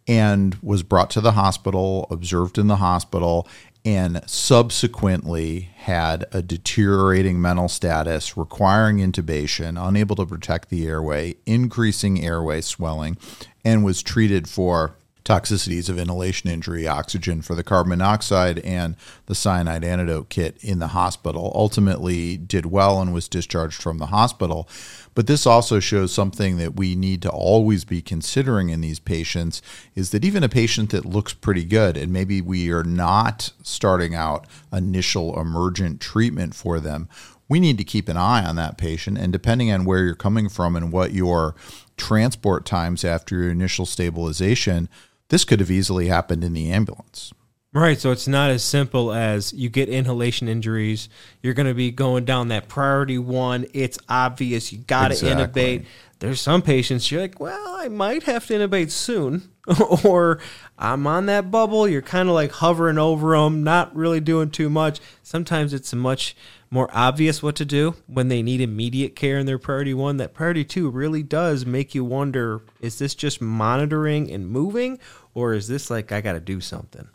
and 0.06 0.56
was 0.62 0.82
brought 0.82 1.10
to 1.10 1.20
the 1.20 1.32
hospital, 1.32 2.06
observed 2.10 2.58
in 2.58 2.66
the 2.66 2.76
hospital, 2.76 3.46
and 3.84 4.20
subsequently 4.26 5.70
had 5.76 6.26
a 6.32 6.42
deteriorating 6.42 7.40
mental 7.40 7.68
status, 7.68 8.36
requiring 8.36 8.98
intubation, 8.98 9.80
unable 9.80 10.16
to 10.16 10.26
protect 10.26 10.68
the 10.68 10.86
airway, 10.86 11.36
increasing 11.46 12.22
airway 12.24 12.60
swelling, 12.60 13.16
and 13.64 13.84
was 13.84 14.02
treated 14.02 14.48
for 14.48 14.96
toxicities 15.30 15.88
of 15.88 15.96
inhalation 15.96 16.50
injury, 16.50 16.88
oxygen 16.88 17.40
for 17.40 17.54
the 17.54 17.62
carbon 17.62 17.90
monoxide, 17.90 18.58
and 18.60 18.96
the 19.26 19.34
cyanide 19.34 19.84
antidote 19.84 20.28
kit 20.28 20.56
in 20.60 20.80
the 20.80 20.88
hospital. 20.88 21.52
Ultimately, 21.54 22.36
did 22.36 22.66
well 22.66 23.00
and 23.00 23.14
was 23.14 23.28
discharged 23.28 23.80
from 23.80 23.98
the 23.98 24.06
hospital. 24.06 24.68
But 25.14 25.28
this 25.28 25.46
also 25.46 25.78
shows 25.78 26.12
something 26.12 26.56
that 26.56 26.74
we 26.74 26.96
need 26.96 27.22
to 27.22 27.30
always 27.30 27.84
be 27.84 28.02
considering 28.02 28.70
in 28.70 28.80
these 28.80 28.98
patients 28.98 29.62
is 29.94 30.10
that 30.10 30.24
even 30.24 30.42
a 30.42 30.48
patient 30.48 30.90
that 30.90 31.04
looks 31.04 31.32
pretty 31.32 31.64
good, 31.64 31.96
and 31.96 32.12
maybe 32.12 32.40
we 32.40 32.72
are 32.72 32.84
not 32.84 33.52
starting 33.62 34.16
out 34.16 34.48
initial 34.72 35.40
emergent 35.40 36.00
treatment 36.00 36.56
for 36.56 36.80
them, 36.80 37.08
we 37.48 37.60
need 37.60 37.78
to 37.78 37.84
keep 37.84 38.08
an 38.08 38.16
eye 38.16 38.44
on 38.44 38.56
that 38.56 38.78
patient. 38.78 39.16
And 39.18 39.32
depending 39.32 39.70
on 39.70 39.84
where 39.84 40.04
you're 40.04 40.14
coming 40.14 40.48
from 40.48 40.74
and 40.74 40.92
what 40.92 41.12
your 41.12 41.54
transport 41.96 42.64
times 42.64 43.04
after 43.04 43.36
your 43.36 43.50
initial 43.50 43.86
stabilization, 43.86 44.88
this 45.30 45.44
could 45.44 45.60
have 45.60 45.70
easily 45.70 46.08
happened 46.08 46.44
in 46.44 46.52
the 46.52 46.70
ambulance. 46.70 47.32
Right. 47.72 47.98
So 47.98 48.10
it's 48.10 48.26
not 48.26 48.50
as 48.50 48.64
simple 48.64 49.12
as 49.12 49.52
you 49.52 49.68
get 49.68 49.88
inhalation 49.88 50.48
injuries. 50.48 51.08
You're 51.40 51.54
going 51.54 51.68
to 51.68 51.74
be 51.74 51.92
going 51.92 52.24
down 52.24 52.48
that 52.48 52.66
priority 52.66 53.16
one. 53.16 53.66
It's 53.72 53.96
obvious. 54.08 54.72
You 54.72 54.78
got 54.78 55.08
to 55.08 55.14
exactly. 55.14 55.78
intubate. 55.78 55.86
There's 56.20 56.40
some 56.40 56.62
patients 56.62 57.10
you're 57.10 57.22
like, 57.22 57.40
well, 57.40 57.76
I 57.76 57.88
might 57.88 58.24
have 58.24 58.46
to 58.46 58.54
intubate 58.54 58.90
soon. 58.90 59.50
or 60.04 60.38
I'm 60.78 61.06
on 61.06 61.26
that 61.26 61.50
bubble. 61.50 61.88
You're 61.88 62.02
kind 62.02 62.28
of 62.28 62.34
like 62.34 62.52
hovering 62.52 62.98
over 62.98 63.36
them, 63.36 63.62
not 63.62 63.94
really 63.94 64.20
doing 64.20 64.50
too 64.50 64.70
much. 64.70 65.00
Sometimes 65.22 65.72
it's 65.72 65.94
much 65.94 66.36
more 66.70 66.88
obvious 66.92 67.42
what 67.42 67.56
to 67.56 67.64
do 67.64 67.96
when 68.06 68.28
they 68.28 68.42
need 68.42 68.60
immediate 68.60 69.16
care 69.16 69.38
in 69.38 69.46
their 69.46 69.58
priority 69.58 69.94
one. 69.94 70.18
That 70.18 70.34
priority 70.34 70.64
two 70.64 70.90
really 70.90 71.22
does 71.22 71.66
make 71.66 71.94
you 71.94 72.04
wonder 72.04 72.62
is 72.80 72.98
this 72.98 73.14
just 73.14 73.40
monitoring 73.40 74.30
and 74.30 74.48
moving, 74.48 74.98
or 75.34 75.54
is 75.54 75.68
this 75.68 75.90
like 75.90 76.12
I 76.12 76.20
got 76.20 76.34
to 76.34 76.40
do 76.40 76.60
something? 76.60 77.08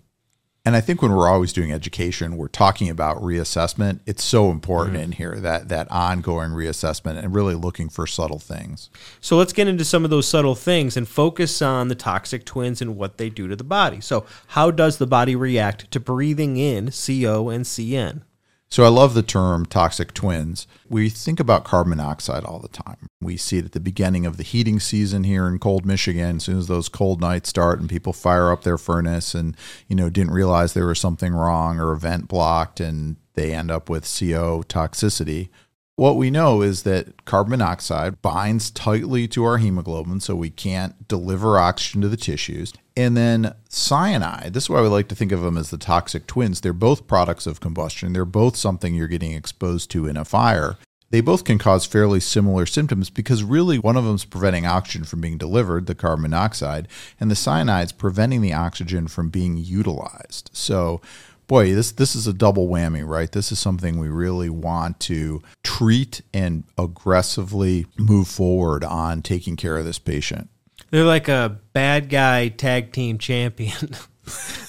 And 0.66 0.76
I 0.76 0.82
think 0.82 1.04
when 1.04 1.12
we're 1.12 1.28
always 1.28 1.54
doing 1.54 1.72
education, 1.72 2.38
we're 2.38 2.48
talking 2.48 2.90
about 2.90 3.22
reassessment. 3.22 4.00
It's 4.08 4.24
so 4.24 4.50
important 4.50 4.96
mm-hmm. 4.96 5.04
in 5.04 5.12
here 5.12 5.36
that 5.40 5.70
that 5.70 5.90
ongoing 5.92 6.50
reassessment 6.52 7.20
and 7.20 7.36
really 7.36 7.54
looking 7.54 7.88
for 7.88 8.08
subtle 8.08 8.40
things. 8.40 8.90
So 9.22 9.38
let's 9.38 9.54
get 9.54 9.68
into 9.68 9.86
some 9.86 10.04
of 10.04 10.10
those 10.10 10.28
subtle 10.28 10.56
things 10.56 10.98
and 10.98 11.08
focus 11.08 11.62
on 11.62 11.88
the 11.88 11.96
toxic 11.96 12.46
twins 12.46 12.82
and 12.82 12.98
what 12.98 13.20
they 13.20 13.30
do 13.30 13.48
to 13.48 13.56
the 13.56 13.64
body. 13.64 14.02
So 14.02 14.26
how 14.48 14.72
does 14.72 14.98
the 14.98 15.08
body 15.08 15.36
react 15.36 15.92
to 15.92 16.00
breathing 16.00 16.58
in 16.58 16.86
CO 16.86 17.50
and 17.50 17.64
CN? 17.64 18.22
So 18.70 18.84
I 18.84 18.90
love 18.90 19.14
the 19.14 19.24
term 19.24 19.66
toxic 19.66 20.14
twins. 20.14 20.68
We 20.90 21.10
think 21.10 21.40
about 21.40 21.64
carbon 21.64 21.92
monoxide 21.92 22.44
all 22.44 22.60
the 22.60 22.68
time. 22.68 23.08
We 23.22 23.38
see 23.38 23.58
it 23.60 23.66
at 23.66 23.72
the 23.72 23.80
beginning 23.80 24.26
of 24.26 24.38
the 24.38 24.44
heating 24.44 24.80
season 24.80 25.24
here 25.24 25.48
in 25.48 25.60
cold 25.60 25.86
Michigan. 25.86 26.38
As 26.38 26.44
soon 26.44 26.58
as 26.58 26.68
those 26.68 26.90
cold 26.90 27.22
nights 27.22 27.50
start 27.50 27.80
and 27.80 27.90
people 27.90 28.12
fire 28.12 28.52
up 28.52 28.64
their 28.64 28.78
furnace 28.78 29.34
and, 29.34 29.56
you 29.88 29.96
know, 29.96 30.10
didn't 30.10 30.34
realize 30.34 30.74
there 30.74 30.88
was 30.88 31.00
something 31.00 31.34
wrong 31.34 31.80
or 31.80 31.92
a 31.94 31.98
vent 31.98 32.28
blocked 32.28 32.80
and 32.80 33.18
they 33.36 33.54
end 33.54 33.70
up 33.70 33.90
with 33.90 34.04
CO 34.04 34.64
toxicity. 34.68 35.50
What 35.98 36.18
we 36.18 36.30
know 36.30 36.62
is 36.62 36.84
that 36.84 37.24
carbon 37.24 37.52
monoxide 37.52 38.22
binds 38.22 38.70
tightly 38.70 39.30
to 39.30 39.46
our 39.46 39.60
hemoglobin, 39.60 40.20
so 40.20 40.36
we 40.36 40.50
can't 40.50 41.08
deliver 41.08 41.58
oxygen 41.58 42.02
to 42.02 42.10
the 42.10 42.18
tissues. 42.18 42.74
And 42.98 43.16
then 43.16 43.56
cyanide, 43.70 44.54
this 44.54 44.64
is 44.64 44.70
why 44.70 44.82
we 44.82 44.90
like 44.90 45.08
to 45.08 45.16
think 45.16 45.32
of 45.32 45.40
them 45.42 45.58
as 45.58 45.70
the 45.70 45.78
toxic 45.78 46.28
twins. 46.28 46.60
They're 46.60 46.74
both 46.74 47.08
products 47.08 47.48
of 47.48 47.62
combustion, 47.62 48.12
they're 48.12 48.26
both 48.26 48.58
something 48.58 48.94
you're 48.94 49.08
getting 49.08 49.32
exposed 49.32 49.90
to 49.92 50.06
in 50.06 50.18
a 50.18 50.26
fire. 50.26 50.78
They 51.12 51.22
both 51.22 51.46
can 51.46 51.60
cause 51.60 51.86
fairly 51.86 52.20
similar 52.20 52.66
symptoms 52.66 53.10
because 53.10 53.44
really 53.44 53.80
one 53.80 53.96
of 53.96 54.04
them 54.04 54.16
is 54.16 54.26
preventing 54.26 54.66
oxygen 54.66 55.06
from 55.06 55.22
being 55.22 55.38
delivered, 55.38 55.86
the 55.86 55.96
carbon 55.96 56.24
monoxide, 56.24 56.90
and 57.22 57.32
the 57.32 57.36
cyanide 57.36 57.86
is 57.86 57.92
preventing 57.94 58.42
the 58.42 58.54
oxygen 58.54 59.08
from 59.08 59.30
being 59.30 59.56
utilized. 59.56 60.50
So 60.52 61.00
boy, 61.48 61.74
this 61.74 61.92
this 61.92 62.16
is 62.16 62.28
a 62.28 62.34
double 62.34 62.68
whammy, 62.68 63.06
right? 63.08 63.32
This 63.32 63.52
is 63.52 63.60
something 63.60 64.00
we 64.00 64.10
really 64.10 64.50
want 64.50 65.00
to 65.02 65.42
treat 65.64 66.22
and 66.34 66.64
aggressively 66.78 67.86
move 67.98 68.28
forward 68.28 68.84
on 68.84 69.22
taking 69.22 69.56
care 69.56 69.78
of 69.78 69.86
this 69.86 70.00
patient. 70.00 70.50
They're 70.92 71.04
like 71.04 71.28
a 71.28 71.60
bad 71.74 72.10
guy 72.10 72.50
tag 72.50 72.92
team 72.92 73.18
champion. 73.18 73.96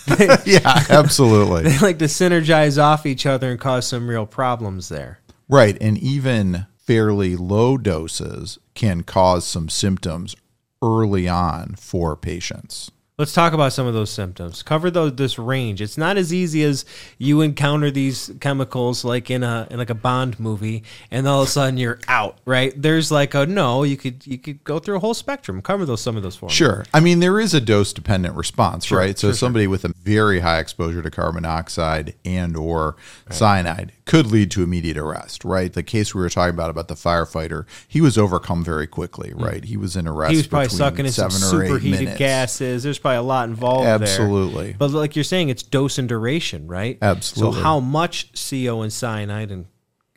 they, 0.07 0.29
yeah, 0.45 0.85
absolutely. 0.91 1.65
They 1.65 1.79
like 1.79 1.99
to 1.99 2.07
synergize 2.07 2.83
off 2.83 3.07
each 3.07 3.27
other 3.27 3.51
and 3.51 3.61
cause 3.61 3.87
some 3.87 4.09
real 4.09 4.27
problems 4.27 4.89
there. 4.89 5.21
Right, 5.49 5.77
and 5.81 5.97
even 5.99 6.67
fairly 6.77 7.37
low 7.37 7.77
doses 7.77 8.59
can 8.75 9.03
cause 9.03 9.47
some 9.47 9.69
symptoms 9.69 10.35
early 10.83 11.29
on 11.29 11.75
for 11.77 12.17
patients. 12.17 12.91
Let's 13.19 13.33
talk 13.33 13.55
about 13.55 13.73
some 13.73 13.87
of 13.87 13.95
those 13.95 14.11
symptoms. 14.11 14.63
Cover 14.63 14.91
those, 14.91 15.15
this 15.15 15.39
range. 15.39 15.81
It's 15.81 15.97
not 15.97 16.19
as 16.19 16.35
easy 16.35 16.63
as 16.65 16.85
you 17.17 17.41
encounter 17.41 17.91
these 17.91 18.31
chemicals 18.41 19.07
like 19.07 19.31
in 19.31 19.43
a 19.43 19.67
in 19.71 19.79
like 19.79 19.89
a 19.89 19.95
Bond 19.95 20.39
movie, 20.39 20.85
and 21.11 21.27
all 21.27 21.41
of 21.41 21.49
a 21.49 21.51
sudden 21.51 21.79
you're 21.79 21.99
out. 22.09 22.37
Right? 22.45 22.75
There's 22.77 23.11
like 23.11 23.33
a 23.33 23.47
no. 23.47 23.85
You 23.85 23.97
could 23.97 24.27
you 24.27 24.37
could 24.37 24.63
go 24.65 24.79
through 24.79 24.97
a 24.97 24.99
whole 24.99 25.15
spectrum. 25.15 25.63
Cover 25.63 25.87
those 25.87 26.03
some 26.03 26.19
of 26.19 26.23
those 26.23 26.37
for 26.37 26.47
me. 26.47 26.53
Sure. 26.53 26.85
I 26.93 27.01
mean, 27.01 27.21
there 27.21 27.41
is 27.41 27.55
a 27.55 27.61
dose 27.61 27.95
dependent 27.95 28.35
response, 28.35 28.85
sure, 28.85 28.99
right? 28.99 29.19
So 29.19 29.29
sure, 29.29 29.35
somebody 29.35 29.65
sure. 29.65 29.71
with 29.71 29.87
a 29.87 29.95
very 30.03 30.41
high 30.41 30.59
exposure 30.59 31.01
to 31.01 31.11
carbon 31.11 31.45
dioxide 31.45 32.17
and 32.27 32.55
or 32.55 32.97
right. 33.27 33.35
cyanide 33.35 33.93
could 34.05 34.27
lead 34.27 34.51
to 34.53 34.63
immediate 34.63 34.97
arrest, 34.97 35.45
right? 35.45 35.73
The 35.73 35.83
case 35.83 36.15
we 36.15 36.21
were 36.21 36.29
talking 36.31 36.55
about 36.55 36.71
about 36.71 36.89
the 36.89 36.95
firefighter, 36.95 37.67
he 37.89 38.01
was 38.01 38.17
overcome 38.17 38.63
very 38.63 38.87
quickly, 38.87 39.31
mm. 39.31 39.43
right? 39.43 39.65
He 39.65 39.77
was 39.77 39.97
in 39.97 40.07
arrest. 40.07 40.33
He 40.33 40.37
was 40.37 40.47
probably 40.47 40.69
sucking 40.69 41.07
in 41.07 41.13
some 41.13 41.31
superheated 41.31 42.19
gases. 42.19 42.85
There's 42.85 42.99
a 43.15 43.23
lot 43.23 43.49
involved 43.49 43.87
Absolutely. 43.87 44.67
There. 44.69 44.77
But 44.79 44.91
like 44.91 45.17
you're 45.17 45.25
saying, 45.25 45.49
it's 45.49 45.63
dose 45.63 45.99
and 45.99 46.09
duration, 46.09 46.67
right? 46.67 46.99
Absolutely. 47.01 47.57
So 47.57 47.63
how 47.63 47.81
much 47.81 48.31
CO 48.51 48.83
and 48.83 48.93
cyanide 48.93 49.51
and 49.51 49.67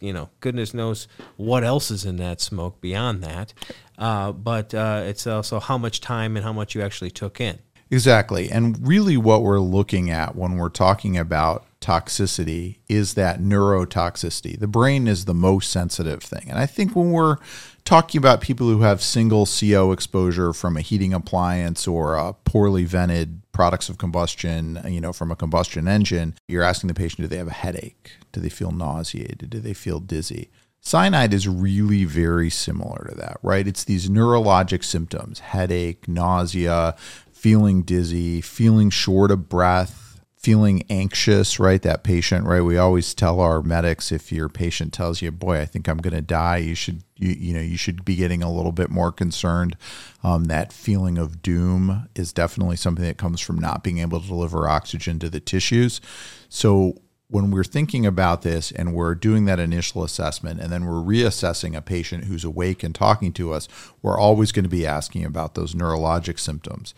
you 0.01 0.13
know, 0.13 0.29
goodness 0.39 0.73
knows 0.73 1.07
what 1.35 1.63
else 1.63 1.91
is 1.91 2.05
in 2.05 2.17
that 2.17 2.39
smoke 2.41 2.79
beyond 2.81 3.21
that. 3.23 3.53
Uh, 3.97 4.31
but 4.31 4.73
uh, 4.73 5.03
it's 5.05 5.27
also 5.27 5.59
how 5.59 5.77
much 5.77 5.99
time 5.99 6.37
and 6.37 6.45
how 6.45 6.53
much 6.53 6.73
you 6.73 6.81
actually 6.81 7.11
took 7.11 7.41
in. 7.41 7.59
Exactly. 7.91 8.49
And 8.49 8.87
really, 8.87 9.17
what 9.17 9.43
we're 9.43 9.59
looking 9.59 10.09
at 10.09 10.35
when 10.35 10.55
we're 10.55 10.69
talking 10.69 11.17
about 11.17 11.65
toxicity 11.89 12.77
is 12.87 13.15
that 13.15 13.39
neurotoxicity. 13.39 14.59
The 14.59 14.67
brain 14.67 15.07
is 15.07 15.25
the 15.25 15.33
most 15.33 15.71
sensitive 15.71 16.21
thing. 16.21 16.45
And 16.47 16.59
I 16.59 16.67
think 16.67 16.95
when 16.95 17.11
we're 17.11 17.37
talking 17.83 18.19
about 18.19 18.41
people 18.41 18.67
who 18.67 18.81
have 18.81 19.01
single 19.01 19.47
CO 19.47 19.91
exposure 19.91 20.53
from 20.53 20.77
a 20.77 20.81
heating 20.81 21.15
appliance 21.15 21.87
or 21.87 22.15
a 22.15 22.33
poorly 22.33 22.85
vented 22.85 23.41
products 23.53 23.89
of 23.89 23.97
combustion, 23.97 24.79
you 24.87 25.01
know, 25.01 25.11
from 25.11 25.31
a 25.31 25.35
combustion 25.35 25.87
engine, 25.87 26.35
you're 26.47 26.61
asking 26.61 26.89
the 26.89 26.93
patient, 26.93 27.21
do 27.21 27.27
they 27.27 27.37
have 27.37 27.47
a 27.47 27.51
headache? 27.51 28.11
Do 28.33 28.39
they 28.39 28.49
feel 28.49 28.71
nauseated? 28.71 29.49
Do 29.49 29.59
they 29.59 29.73
feel 29.73 29.99
dizzy? 29.99 30.51
Cyanide 30.81 31.33
is 31.33 31.47
really 31.47 32.05
very 32.05 32.51
similar 32.51 33.07
to 33.09 33.15
that, 33.15 33.37
right? 33.41 33.67
It's 33.67 33.83
these 33.83 34.09
neurologic 34.09 34.83
symptoms 34.83 35.39
headache, 35.39 36.07
nausea, 36.07 36.95
feeling 37.31 37.81
dizzy, 37.81 38.41
feeling 38.41 38.91
short 38.91 39.31
of 39.31 39.49
breath, 39.49 40.08
feeling 40.39 40.83
anxious, 40.89 41.59
right? 41.59 41.81
That 41.81 42.01
patient, 42.03 42.45
right? 42.45 42.61
We 42.61 42.77
always 42.77 43.13
tell 43.13 43.41
our 43.41 43.61
medics 43.61 44.09
if 44.09 44.31
your 44.31 44.47
patient 44.47 44.93
tells 44.93 45.21
you, 45.21 45.31
"Boy, 45.31 45.59
I 45.59 45.65
think 45.65 45.89
I'm 45.89 45.97
going 45.97 46.15
to 46.15 46.21
die," 46.21 46.57
you 46.57 46.75
should 46.75 47.03
you 47.17 47.31
you 47.37 47.53
know 47.53 47.59
you 47.59 47.75
should 47.75 48.05
be 48.05 48.15
getting 48.15 48.41
a 48.41 48.51
little 48.51 48.71
bit 48.71 48.89
more 48.89 49.11
concerned. 49.11 49.75
Um, 50.23 50.45
that 50.45 50.71
feeling 50.71 51.17
of 51.17 51.41
doom 51.41 52.07
is 52.15 52.31
definitely 52.31 52.77
something 52.77 53.03
that 53.03 53.17
comes 53.17 53.41
from 53.41 53.59
not 53.59 53.83
being 53.83 53.99
able 53.99 54.21
to 54.21 54.27
deliver 54.27 54.69
oxygen 54.69 55.19
to 55.19 55.29
the 55.29 55.41
tissues. 55.41 55.99
So 56.47 56.95
when 57.29 57.51
we're 57.51 57.63
thinking 57.63 58.05
about 58.05 58.41
this 58.41 58.71
and 58.71 58.93
we're 58.93 59.13
doing 59.13 59.45
that 59.45 59.59
initial 59.59 60.03
assessment 60.03 60.59
and 60.59 60.71
then 60.71 60.85
we're 60.85 60.93
reassessing 60.93 61.75
a 61.75 61.81
patient 61.81 62.23
who's 62.23 62.43
awake 62.43 62.81
and 62.81 62.95
talking 62.95 63.31
to 63.33 63.53
us, 63.53 63.67
we're 64.01 64.17
always 64.17 64.51
going 64.51 64.63
to 64.63 64.69
be 64.69 64.87
asking 64.87 65.23
about 65.23 65.53
those 65.53 65.75
neurologic 65.75 66.39
symptoms. 66.39 66.95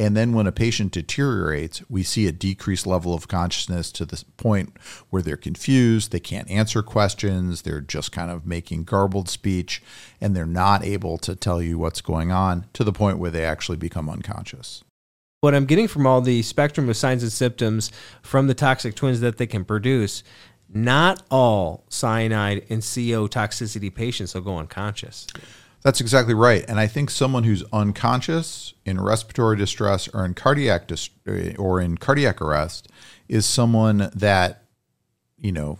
And 0.00 0.16
then 0.16 0.32
when 0.32 0.46
a 0.46 0.52
patient 0.52 0.92
deteriorates, 0.92 1.82
we 1.90 2.02
see 2.02 2.26
a 2.26 2.32
decreased 2.32 2.86
level 2.86 3.12
of 3.12 3.28
consciousness 3.28 3.92
to 3.92 4.06
the 4.06 4.24
point 4.38 4.72
where 5.10 5.20
they're 5.20 5.36
confused, 5.36 6.10
they 6.10 6.18
can't 6.18 6.50
answer 6.50 6.82
questions, 6.82 7.60
they're 7.60 7.82
just 7.82 8.10
kind 8.10 8.30
of 8.30 8.46
making 8.46 8.84
garbled 8.84 9.28
speech, 9.28 9.82
and 10.18 10.34
they're 10.34 10.46
not 10.46 10.82
able 10.82 11.18
to 11.18 11.36
tell 11.36 11.60
you 11.60 11.76
what's 11.76 12.00
going 12.00 12.32
on 12.32 12.64
to 12.72 12.82
the 12.82 12.94
point 12.94 13.18
where 13.18 13.30
they 13.30 13.44
actually 13.44 13.76
become 13.76 14.08
unconscious. 14.08 14.82
What 15.42 15.54
I'm 15.54 15.66
getting 15.66 15.86
from 15.86 16.06
all 16.06 16.22
the 16.22 16.40
spectrum 16.40 16.88
of 16.88 16.96
signs 16.96 17.22
and 17.22 17.30
symptoms 17.30 17.92
from 18.22 18.46
the 18.46 18.54
toxic 18.54 18.94
twins 18.94 19.20
that 19.20 19.36
they 19.36 19.46
can 19.46 19.66
produce, 19.66 20.22
not 20.72 21.22
all 21.30 21.84
cyanide 21.90 22.64
and 22.70 22.80
CO 22.80 23.28
toxicity 23.28 23.94
patients 23.94 24.32
will 24.32 24.40
go 24.40 24.56
unconscious. 24.56 25.26
That's 25.82 26.00
exactly 26.00 26.34
right. 26.34 26.64
And 26.68 26.78
I 26.78 26.86
think 26.86 27.10
someone 27.10 27.44
who's 27.44 27.64
unconscious 27.72 28.74
in 28.84 29.00
respiratory 29.00 29.56
distress 29.56 30.08
or 30.08 30.24
in 30.24 30.34
cardiac 30.34 30.86
dis- 30.86 31.10
or 31.58 31.80
in 31.80 31.96
cardiac 31.96 32.42
arrest 32.42 32.88
is 33.28 33.46
someone 33.46 34.10
that, 34.14 34.64
you 35.38 35.52
know, 35.52 35.78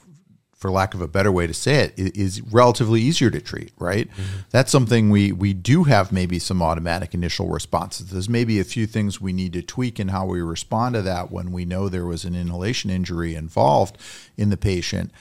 for 0.61 0.71
lack 0.71 0.93
of 0.93 1.01
a 1.01 1.09
better 1.09 1.33
way 1.33 1.47
to 1.47 1.55
say 1.55 1.77
it, 1.85 1.95
is 1.97 2.43
relatively 2.43 3.01
easier 3.01 3.31
to 3.31 3.41
treat, 3.41 3.73
right? 3.79 4.11
Mm-hmm. 4.11 4.41
That's 4.51 4.71
something 4.71 5.09
we 5.09 5.33
we 5.33 5.55
do 5.55 5.85
have 5.85 6.13
maybe 6.13 6.39
some 6.39 6.61
automatic 6.61 7.15
initial 7.15 7.49
responses. 7.49 8.11
There's 8.11 8.29
maybe 8.29 8.61
a 8.61 8.65
few 8.65 8.87
things 8.87 9.23
we 9.23 9.33
need 9.33 9.55
to 9.55 9.63
tweak 9.63 9.99
in 9.99 10.09
how 10.09 10.27
we 10.27 10.43
respond 10.43 10.95
to 10.97 11.03
that 11.03 11.31
when 11.31 11.51
we 11.51 11.65
know 11.65 11.89
there 11.89 12.05
was 12.05 12.27
an 12.27 12.35
inhalation 12.35 12.91
injury 12.91 13.35
involved 13.35 13.97
in 14.37 14.51
the 14.51 14.59
patient, 14.59 15.13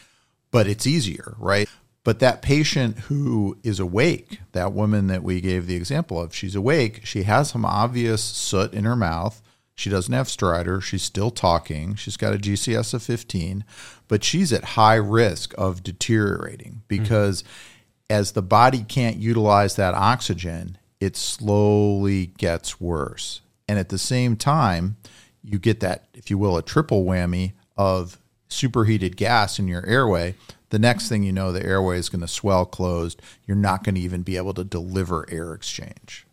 but 0.51 0.67
it's 0.67 0.86
easier, 0.86 1.36
right? 1.38 1.69
But 2.10 2.18
that 2.22 2.42
patient 2.42 2.98
who 3.01 3.60
is 3.62 3.80
awake, 3.80 4.39
that 4.54 4.74
woman 4.74 5.06
that 5.06 5.22
we 5.22 5.42
gave 5.42 5.68
the 5.68 5.75
example 5.75 6.20
of, 6.20 6.34
she's 6.34 6.56
awake, 6.56 7.06
she 7.06 7.22
has 7.22 7.51
some 7.51 7.63
obvious 7.63 8.24
soot 8.24 8.74
in 8.74 8.84
her 8.86 8.96
mouth. 8.96 9.44
She 9.75 9.92
doesn't 9.92 10.12
have 10.12 10.25
stridor. 10.25 10.82
She's 10.82 11.04
still 11.04 11.30
talking. 11.30 11.94
She's 11.94 12.18
got 12.18 12.34
a 12.34 12.39
GCS 12.39 12.96
of 12.96 13.04
15, 13.04 13.63
but 14.08 14.24
she's 14.24 14.51
at 14.51 14.63
high 14.74 14.96
risk 14.96 15.54
of 15.56 15.84
deteriorating 15.84 16.82
because 16.88 17.44
mm-hmm. 17.44 18.14
as 18.16 18.31
the 18.31 18.42
body 18.42 18.81
can't 18.81 19.18
utilize 19.18 19.75
that 19.75 19.94
oxygen, 19.94 20.79
it 21.00 21.16
slowly 21.16 22.25
gets 22.40 22.81
worse. 22.81 23.42
And 23.68 23.77
at 23.77 23.90
the 23.90 24.00
same 24.00 24.36
time, 24.36 24.98
you 25.44 25.60
get 25.60 25.79
that, 25.81 26.05
if 26.16 26.31
you 26.31 26.40
will, 26.40 26.57
a 26.57 26.64
triple 26.64 27.05
whammy 27.05 27.51
of 27.77 28.18
superheated 28.50 29.16
gas 29.16 29.59
in 29.59 29.68
your 29.68 29.85
airway 29.85 30.35
the 30.70 30.79
next 30.79 31.09
thing 31.09 31.24
you 31.24 31.31
know, 31.31 31.51
the 31.51 31.66
airway 31.66 31.98
is 31.98 32.09
going 32.09 32.22
to 32.22 32.27
swell 32.27 32.66
closed. 32.66 33.22
You're 33.46 33.57
not 33.57 33.83
going 33.83 33.96
to 33.96 34.01
even 34.01 34.22
be 34.22 34.38
able 34.38 34.53
to 34.53 34.64
deliver 34.64 35.25
air 35.29 35.53
exchange. 35.53 36.27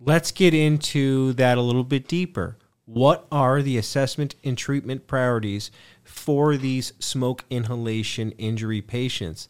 Let's 0.00 0.30
get 0.30 0.54
into 0.54 1.32
that 1.34 1.58
a 1.58 1.62
little 1.62 1.84
bit 1.84 2.06
deeper. 2.06 2.58
What 2.84 3.26
are 3.32 3.62
the 3.62 3.78
assessment 3.78 4.36
and 4.44 4.56
treatment 4.56 5.08
priorities 5.08 5.72
for 6.04 6.56
these 6.56 6.92
smoke 7.00 7.44
inhalation 7.50 8.30
injury 8.32 8.80
patients? 8.80 9.48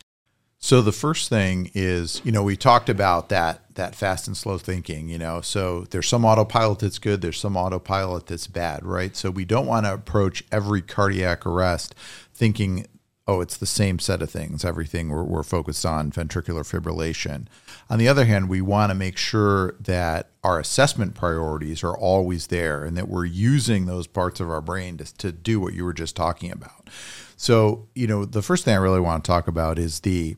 So 0.59 0.83
the 0.83 0.93
first 0.93 1.29
thing 1.29 1.71
is, 1.75 2.21
you 2.25 2.33
know, 2.33 2.43
we 2.43 2.57
talked 2.57 2.89
about 2.89 3.29
that 3.29 3.63
that 3.75 3.95
fast 3.95 4.27
and 4.27 4.37
slow 4.37 4.57
thinking, 4.57 5.09
you 5.09 5.19
know. 5.19 5.43
So 5.43 5.83
there's 5.91 6.09
some 6.09 6.25
autopilot 6.25 6.79
that's 6.79 6.99
good, 6.99 7.21
there's 7.21 7.39
some 7.39 7.57
autopilot 7.57 8.27
that's 8.27 8.47
bad, 8.47 8.85
right? 8.85 9.15
So 9.15 9.31
we 9.31 9.45
don't 9.45 9.67
want 9.67 9.85
to 9.87 9.93
approach 9.93 10.43
every 10.51 10.81
cardiac 10.81 11.45
arrest 11.47 11.95
thinking 12.33 12.87
oh, 13.29 13.41
it's 13.41 13.57
the 13.57 13.67
same 13.67 13.99
set 13.99 14.23
of 14.23 14.31
things, 14.31 14.65
everything 14.65 15.09
we're, 15.09 15.25
we're 15.25 15.43
focused 15.43 15.85
on 15.85 16.13
ventricular 16.13 16.63
fibrillation. 16.63 17.47
On 17.91 17.99
the 17.99 18.07
other 18.07 18.25
hand, 18.25 18.49
we 18.49 18.61
want 18.61 18.91
to 18.91 18.95
make 18.95 19.17
sure 19.17 19.75
that 19.81 20.31
our 20.45 20.61
assessment 20.61 21.15
priorities 21.15 21.83
are 21.83 21.97
always 21.97 22.47
there 22.49 22.85
and 22.85 22.97
that 22.97 23.09
we're 23.09 23.25
using 23.25 23.87
those 23.87 24.07
parts 24.07 24.39
of 24.39 24.49
our 24.49 24.61
brain 24.61 24.97
to, 24.99 25.17
to 25.17 25.33
do 25.33 25.59
what 25.59 25.75
you 25.75 25.85
were 25.85 25.93
just 25.93 26.15
talking 26.15 26.53
about. 26.53 26.89
So, 27.37 27.89
you 27.95 28.07
know, 28.07 28.25
the 28.25 28.43
first 28.43 28.65
thing 28.65 28.75
I 28.75 28.79
really 28.79 29.01
want 29.01 29.25
to 29.25 29.29
talk 29.29 29.49
about 29.49 29.79
is 29.79 30.01
the 30.01 30.37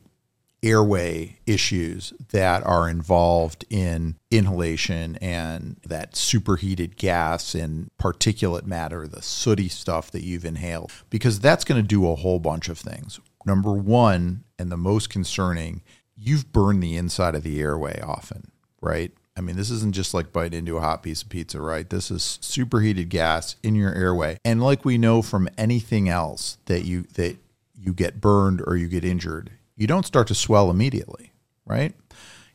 airway 0.61 1.39
issues 1.45 2.13
that 2.31 2.65
are 2.65 2.89
involved 2.89 3.65
in 3.69 4.15
inhalation 4.31 5.17
and 5.17 5.77
that 5.85 6.15
superheated 6.15 6.97
gas 6.97 7.55
and 7.55 7.89
particulate 7.99 8.65
matter, 8.65 9.07
the 9.07 9.21
sooty 9.21 9.69
stuff 9.69 10.11
that 10.11 10.23
you've 10.23 10.45
inhaled, 10.45 10.91
because 11.09 11.39
that's 11.39 11.63
going 11.63 11.81
to 11.81 11.87
do 11.87 12.09
a 12.09 12.15
whole 12.15 12.39
bunch 12.39 12.69
of 12.69 12.77
things. 12.77 13.19
Number 13.45 13.73
one, 13.73 14.43
and 14.57 14.71
the 14.71 14.77
most 14.77 15.09
concerning, 15.09 15.81
you've 16.17 16.51
burned 16.51 16.83
the 16.83 16.97
inside 16.97 17.35
of 17.35 17.43
the 17.43 17.59
airway 17.61 17.99
often, 18.01 18.51
right? 18.81 19.11
I 19.37 19.41
mean, 19.41 19.55
this 19.55 19.71
isn't 19.71 19.95
just 19.95 20.13
like 20.13 20.33
bite 20.33 20.53
into 20.53 20.75
a 20.75 20.81
hot 20.81 21.01
piece 21.01 21.21
of 21.21 21.29
pizza, 21.29 21.61
right? 21.61 21.89
This 21.89 22.11
is 22.11 22.39
superheated 22.41 23.07
gas 23.07 23.55
in 23.63 23.73
your 23.73 23.93
airway. 23.93 24.37
And 24.43 24.61
like 24.61 24.83
we 24.83 24.97
know 24.97 25.21
from 25.21 25.47
anything 25.57 26.09
else 26.09 26.57
that 26.65 26.83
you 26.83 27.03
that 27.13 27.37
you 27.73 27.93
get 27.93 28.19
burned 28.19 28.61
or 28.67 28.75
you 28.75 28.89
get 28.89 29.05
injured, 29.05 29.51
you 29.79 29.87
don't 29.87 30.05
start 30.05 30.27
to 30.27 30.35
swell 30.35 30.69
immediately, 30.69 31.31
right? 31.65 31.95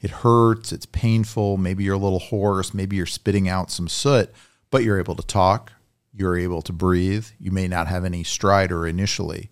It 0.02 0.10
hurts, 0.10 0.72
it's 0.72 0.84
painful, 0.84 1.56
maybe 1.56 1.82
you're 1.82 1.94
a 1.94 1.98
little 1.98 2.18
hoarse, 2.18 2.74
maybe 2.74 2.96
you're 2.96 3.06
spitting 3.06 3.48
out 3.48 3.70
some 3.70 3.88
soot, 3.88 4.30
but 4.70 4.84
you're 4.84 4.98
able 4.98 5.14
to 5.16 5.26
talk, 5.26 5.72
you're 6.12 6.36
able 6.36 6.60
to 6.60 6.72
breathe. 6.72 7.26
You 7.40 7.50
may 7.50 7.66
not 7.66 7.88
have 7.88 8.04
any 8.04 8.24
stridor 8.24 8.86
initially, 8.86 9.48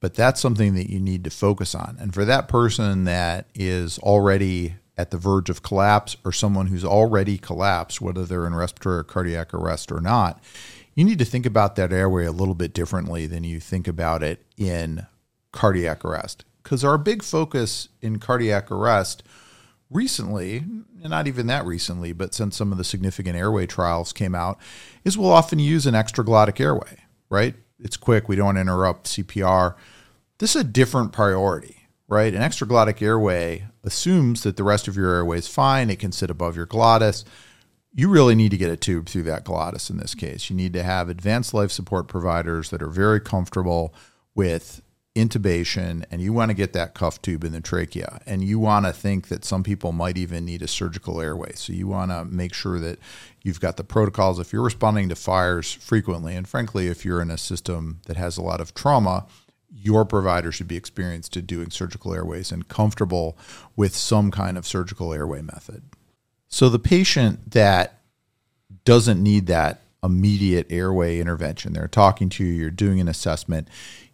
but 0.00 0.14
that's 0.14 0.40
something 0.40 0.74
that 0.76 0.88
you 0.88 0.98
need 0.98 1.22
to 1.24 1.30
focus 1.30 1.74
on. 1.74 1.98
And 2.00 2.14
for 2.14 2.24
that 2.24 2.48
person 2.48 3.04
that 3.04 3.48
is 3.54 3.98
already 3.98 4.76
at 4.96 5.10
the 5.10 5.18
verge 5.18 5.50
of 5.50 5.62
collapse 5.62 6.16
or 6.24 6.32
someone 6.32 6.68
who's 6.68 6.86
already 6.86 7.36
collapsed, 7.36 8.00
whether 8.00 8.24
they're 8.24 8.46
in 8.46 8.54
respiratory 8.54 9.00
or 9.00 9.04
cardiac 9.04 9.52
arrest 9.52 9.92
or 9.92 10.00
not, 10.00 10.42
you 10.94 11.04
need 11.04 11.18
to 11.18 11.26
think 11.26 11.44
about 11.44 11.76
that 11.76 11.92
airway 11.92 12.24
a 12.24 12.32
little 12.32 12.54
bit 12.54 12.72
differently 12.72 13.26
than 13.26 13.44
you 13.44 13.60
think 13.60 13.86
about 13.86 14.22
it 14.22 14.42
in 14.56 15.06
cardiac 15.52 16.02
arrest 16.02 16.46
because 16.62 16.84
our 16.84 16.98
big 16.98 17.22
focus 17.22 17.88
in 18.00 18.18
cardiac 18.18 18.70
arrest 18.70 19.22
recently, 19.90 20.64
not 21.02 21.26
even 21.26 21.46
that 21.48 21.66
recently, 21.66 22.12
but 22.12 22.34
since 22.34 22.56
some 22.56 22.72
of 22.72 22.78
the 22.78 22.84
significant 22.84 23.36
airway 23.36 23.66
trials 23.66 24.12
came 24.12 24.34
out, 24.34 24.58
is 25.04 25.18
we'll 25.18 25.32
often 25.32 25.58
use 25.58 25.86
an 25.86 25.94
extraglottic 25.94 26.60
airway, 26.60 26.98
right? 27.28 27.54
It's 27.78 27.96
quick, 27.96 28.28
we 28.28 28.36
don't 28.36 28.56
interrupt 28.56 29.06
CPR. 29.06 29.74
This 30.38 30.54
is 30.54 30.62
a 30.62 30.64
different 30.64 31.12
priority, 31.12 31.88
right? 32.08 32.32
An 32.32 32.42
extraglottic 32.42 33.02
airway 33.02 33.66
assumes 33.82 34.42
that 34.42 34.56
the 34.56 34.64
rest 34.64 34.86
of 34.88 34.96
your 34.96 35.14
airway 35.14 35.38
is 35.38 35.48
fine, 35.48 35.90
it 35.90 35.98
can 35.98 36.12
sit 36.12 36.30
above 36.30 36.56
your 36.56 36.66
glottis. 36.66 37.24
You 37.92 38.08
really 38.08 38.36
need 38.36 38.52
to 38.52 38.56
get 38.56 38.70
a 38.70 38.76
tube 38.76 39.08
through 39.08 39.24
that 39.24 39.44
glottis 39.44 39.90
in 39.90 39.96
this 39.96 40.14
case. 40.14 40.48
You 40.48 40.54
need 40.54 40.72
to 40.74 40.82
have 40.84 41.08
advanced 41.08 41.52
life 41.52 41.72
support 41.72 42.06
providers 42.06 42.70
that 42.70 42.82
are 42.82 42.90
very 42.90 43.20
comfortable 43.20 43.92
with 44.34 44.80
intubation 45.20 46.04
and 46.10 46.20
you 46.20 46.32
want 46.32 46.50
to 46.50 46.54
get 46.54 46.72
that 46.72 46.94
cuff 46.94 47.20
tube 47.22 47.44
in 47.44 47.52
the 47.52 47.60
trachea 47.60 48.20
and 48.26 48.44
you 48.44 48.58
want 48.58 48.86
to 48.86 48.92
think 48.92 49.28
that 49.28 49.44
some 49.44 49.62
people 49.62 49.92
might 49.92 50.16
even 50.16 50.44
need 50.44 50.62
a 50.62 50.68
surgical 50.68 51.20
airway 51.20 51.52
so 51.54 51.72
you 51.72 51.86
want 51.86 52.10
to 52.10 52.24
make 52.24 52.54
sure 52.54 52.78
that 52.78 52.98
you've 53.42 53.60
got 53.60 53.76
the 53.76 53.84
protocols 53.84 54.38
if 54.38 54.52
you're 54.52 54.62
responding 54.62 55.08
to 55.08 55.14
fires 55.14 55.72
frequently 55.72 56.34
and 56.34 56.48
frankly 56.48 56.86
if 56.86 57.04
you're 57.04 57.22
in 57.22 57.30
a 57.30 57.38
system 57.38 58.00
that 58.06 58.16
has 58.16 58.36
a 58.36 58.42
lot 58.42 58.60
of 58.60 58.74
trauma 58.74 59.26
your 59.72 60.04
provider 60.04 60.50
should 60.50 60.68
be 60.68 60.76
experienced 60.76 61.32
to 61.32 61.40
doing 61.40 61.70
surgical 61.70 62.12
airways 62.12 62.50
and 62.50 62.68
comfortable 62.68 63.38
with 63.76 63.94
some 63.94 64.30
kind 64.30 64.58
of 64.58 64.66
surgical 64.66 65.12
airway 65.12 65.40
method 65.40 65.82
so 66.48 66.68
the 66.68 66.78
patient 66.78 67.52
that 67.52 68.00
doesn't 68.84 69.22
need 69.22 69.46
that 69.46 69.82
immediate 70.02 70.66
airway 70.70 71.18
intervention. 71.18 71.72
They're 71.72 71.88
talking 71.88 72.28
to 72.30 72.44
you, 72.44 72.52
you're 72.52 72.70
doing 72.70 73.00
an 73.00 73.08
assessment. 73.08 73.68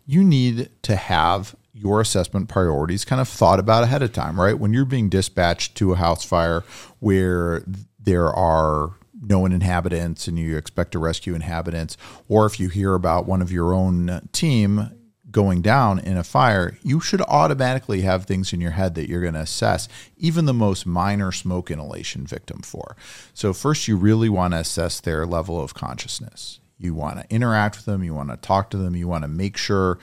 You 0.07 0.25
need 0.25 0.71
to 0.83 0.97
have 0.97 1.55
your 1.73 2.01
assessment 2.01 2.49
priorities 2.49 3.05
kind 3.05 3.21
of 3.21 3.29
thought 3.29 3.59
about 3.59 3.85
ahead 3.85 4.03
of 4.03 4.13
time, 4.13 4.41
right? 4.41 4.59
When 4.59 4.73
you're 4.73 4.87
being 4.87 5.11
dispatched 5.11 5.75
to 5.77 5.93
a 5.93 5.97
house 5.97 6.25
fire 6.25 6.65
where 7.01 7.63
there 8.01 8.29
are 8.29 8.95
known 9.21 9.53
inhabitants 9.53 10.27
and 10.29 10.39
you 10.39 10.57
expect 10.57 10.93
to 10.93 10.99
rescue 10.99 11.35
inhabitants, 11.35 11.97
or 12.29 12.47
if 12.47 12.59
you 12.59 12.69
hear 12.69 12.95
about 12.95 13.27
one 13.27 13.43
of 13.43 13.53
your 13.53 13.75
own 13.75 14.29
team 14.33 14.91
going 15.31 15.61
down 15.61 15.99
in 15.99 16.17
a 16.17 16.25
fire, 16.25 16.79
you 16.83 16.99
should 16.99 17.21
automatically 17.23 18.01
have 18.01 18.25
things 18.25 18.55
in 18.55 18.61
your 18.61 18.71
head 18.71 18.95
that 18.95 19.09
you're 19.09 19.21
going 19.21 19.35
to 19.35 19.41
assess 19.41 19.87
even 20.17 20.47
the 20.47 20.55
most 20.55 20.87
minor 20.87 21.31
smoke 21.31 21.71
inhalation 21.71 22.27
victim 22.27 22.63
for. 22.63 22.97
So, 23.35 23.53
first, 23.53 23.87
you 23.87 23.97
really 23.99 24.31
want 24.31 24.55
to 24.55 24.61
assess 24.61 24.99
their 24.99 25.27
level 25.27 25.61
of 25.61 25.75
consciousness. 25.75 26.61
You 26.79 26.95
want 26.95 27.19
to 27.21 27.35
interact 27.35 27.77
with 27.77 27.87
them, 27.87 28.05
you 28.05 28.15
want 28.15 28.31
to 28.31 28.37
talk 28.37 28.71
to 28.71 28.77
them, 28.77 28.95
you 28.95 29.09
want 29.09 29.23
to 29.23 29.29
make 29.29 29.57
sure 29.57 29.99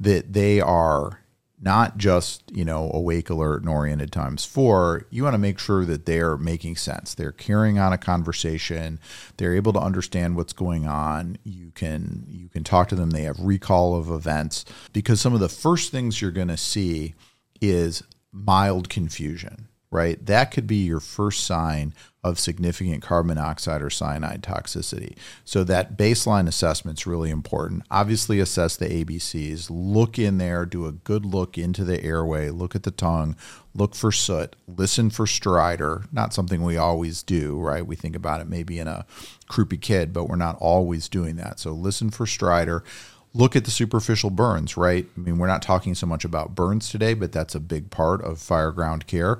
that 0.00 0.32
they 0.32 0.60
are 0.60 1.20
not 1.60 1.98
just 1.98 2.42
you 2.52 2.64
know 2.64 2.90
awake 2.94 3.30
alert 3.30 3.62
and 3.62 3.68
oriented 3.68 4.12
times 4.12 4.44
four. 4.44 5.06
You 5.10 5.24
want 5.24 5.34
to 5.34 5.38
make 5.38 5.58
sure 5.58 5.84
that 5.84 6.06
they're 6.06 6.36
making 6.36 6.76
sense. 6.76 7.14
They're 7.14 7.32
carrying 7.32 7.78
on 7.78 7.92
a 7.92 7.98
conversation. 7.98 9.00
They're 9.36 9.56
able 9.56 9.72
to 9.72 9.80
understand 9.80 10.36
what's 10.36 10.52
going 10.52 10.86
on. 10.86 11.38
You 11.44 11.70
can 11.74 12.26
you 12.28 12.48
can 12.48 12.64
talk 12.64 12.88
to 12.88 12.94
them. 12.94 13.10
They 13.10 13.22
have 13.22 13.40
recall 13.40 13.96
of 13.96 14.10
events. 14.10 14.64
Because 14.92 15.20
some 15.20 15.34
of 15.34 15.40
the 15.40 15.48
first 15.48 15.90
things 15.90 16.20
you're 16.20 16.30
going 16.30 16.48
to 16.48 16.56
see 16.56 17.14
is 17.60 18.02
mild 18.32 18.88
confusion 18.88 19.68
right? 19.90 20.24
That 20.26 20.50
could 20.50 20.66
be 20.66 20.84
your 20.84 21.00
first 21.00 21.44
sign 21.44 21.94
of 22.24 22.38
significant 22.38 23.00
carbon 23.00 23.28
monoxide 23.28 23.80
or 23.80 23.90
cyanide 23.90 24.42
toxicity. 24.42 25.16
So 25.44 25.62
that 25.64 25.96
baseline 25.96 26.48
assessment 26.48 26.98
is 26.98 27.06
really 27.06 27.30
important. 27.30 27.84
Obviously, 27.90 28.40
assess 28.40 28.76
the 28.76 28.86
ABCs. 28.86 29.68
Look 29.70 30.18
in 30.18 30.38
there, 30.38 30.66
do 30.66 30.86
a 30.86 30.92
good 30.92 31.24
look 31.24 31.56
into 31.56 31.84
the 31.84 32.02
airway, 32.02 32.50
look 32.50 32.74
at 32.74 32.82
the 32.82 32.90
tongue, 32.90 33.36
look 33.72 33.94
for 33.94 34.10
soot, 34.10 34.56
listen 34.66 35.10
for 35.10 35.26
stridor. 35.26 36.12
Not 36.12 36.34
something 36.34 36.62
we 36.62 36.76
always 36.76 37.22
do, 37.22 37.58
right? 37.58 37.86
We 37.86 37.94
think 37.94 38.16
about 38.16 38.40
it 38.40 38.48
maybe 38.48 38.80
in 38.80 38.88
a 38.88 39.06
croupy 39.48 39.80
kid, 39.80 40.12
but 40.12 40.28
we're 40.28 40.36
not 40.36 40.56
always 40.58 41.08
doing 41.08 41.36
that. 41.36 41.60
So 41.60 41.72
listen 41.72 42.10
for 42.10 42.26
stridor 42.26 42.82
look 43.34 43.54
at 43.54 43.64
the 43.64 43.70
superficial 43.70 44.30
burns, 44.30 44.76
right? 44.76 45.06
I 45.16 45.20
mean, 45.20 45.38
we're 45.38 45.46
not 45.46 45.62
talking 45.62 45.94
so 45.94 46.06
much 46.06 46.24
about 46.24 46.54
burns 46.54 46.88
today, 46.88 47.14
but 47.14 47.30
that's 47.30 47.54
a 47.54 47.60
big 47.60 47.90
part 47.90 48.22
of 48.22 48.40
fire 48.40 48.72
ground 48.72 49.06
care. 49.06 49.38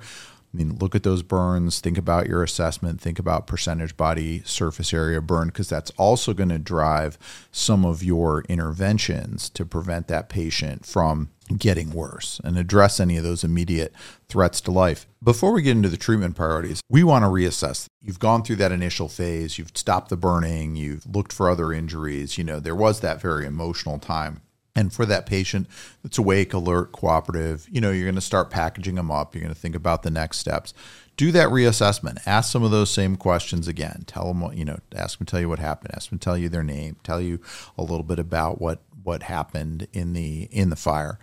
I 0.53 0.57
mean, 0.57 0.79
look 0.79 0.95
at 0.95 1.03
those 1.03 1.23
burns, 1.23 1.81
think 1.81 1.99
about 1.99 2.27
your 2.27 2.43
assessment, 2.43 3.03
think 3.03 3.19
about 3.19 3.47
percentage 3.47 3.97
body 3.99 4.43
surface 4.47 4.95
area 4.95 5.21
burn, 5.21 5.49
because 5.49 5.69
that's 5.69 5.91
also 5.99 6.33
going 6.33 6.49
to 6.49 6.59
drive 6.59 7.19
some 7.53 7.85
of 7.85 8.03
your 8.03 8.43
interventions 8.49 9.51
to 9.51 9.67
prevent 9.67 10.09
that 10.09 10.31
patient 10.31 10.87
from 10.87 11.29
getting 11.57 11.91
worse 11.91 12.41
and 12.45 12.57
address 12.57 12.99
any 12.99 13.19
of 13.19 13.25
those 13.25 13.45
immediate 13.45 13.93
threats 14.29 14.61
to 14.63 14.71
life. 14.71 15.07
Before 15.23 15.53
we 15.53 15.63
get 15.63 15.77
into 15.77 15.89
the 15.91 15.97
treatment 15.99 16.35
priorities, 16.35 16.81
we 16.89 17.03
want 17.03 17.25
to 17.25 17.29
reassess. 17.29 17.87
You've 18.01 18.19
gone 18.19 18.43
through 18.43 18.57
that 18.57 18.73
initial 18.73 19.09
phase, 19.09 19.59
you've 19.59 19.73
stopped 19.75 20.09
the 20.09 20.17
burning, 20.17 20.77
you've 20.77 21.05
looked 21.07 21.33
for 21.33 21.51
other 21.51 21.73
injuries. 21.73 22.39
You 22.39 22.45
know, 22.45 22.59
there 22.59 22.75
was 22.75 23.01
that 23.01 23.21
very 23.21 23.45
emotional 23.45 23.99
time 23.99 24.41
and 24.77 24.93
for 24.93 25.07
that 25.07 25.27
patient 25.27 25.67
that's 26.03 26.19
awake, 26.19 26.53
alert, 26.53 26.93
cooperative, 26.93 27.67
you 27.71 27.81
know, 27.81 27.91
you're 27.91 28.07
going 28.07 28.15
to 28.15 28.21
start 28.21 28.51
packaging 28.51 28.95
them 28.95 29.11
up. 29.11 29.35
You're 29.35 29.43
going 29.43 29.55
to 29.55 29.61
think 29.61 29.75
about 29.75 30.03
the 30.03 30.11
next 30.11 30.39
steps. 30.39 30.73
Do 31.17 31.33
that 31.33 31.49
reassessment. 31.49 32.19
Ask 32.27 32.53
some 32.53 32.63
of 32.63 32.71
those 32.71 32.91
same 32.91 33.17
questions 33.17 33.67
again. 33.67 34.05
Tell 34.07 34.29
them 34.29 34.41
what, 34.41 34.57
you 34.57 34.65
know, 34.65 34.79
ask 34.95 35.19
them 35.19 35.27
to 35.27 35.31
tell 35.31 35.41
you 35.41 35.49
what 35.49 35.59
happened. 35.59 35.95
Ask 35.95 36.11
them 36.11 36.19
to 36.19 36.25
tell 36.25 36.39
you 36.39 36.49
their 36.49 36.63
name. 36.63 36.97
Tell 37.03 37.21
you 37.21 37.41
a 37.77 37.83
little 37.83 38.05
bit 38.05 38.19
about 38.19 38.61
what 38.61 38.83
what 39.03 39.25
happened 39.25 39.89
in 39.93 40.13
the 40.13 40.49
in 40.51 40.71
the 40.71 40.77
fire 40.77 41.19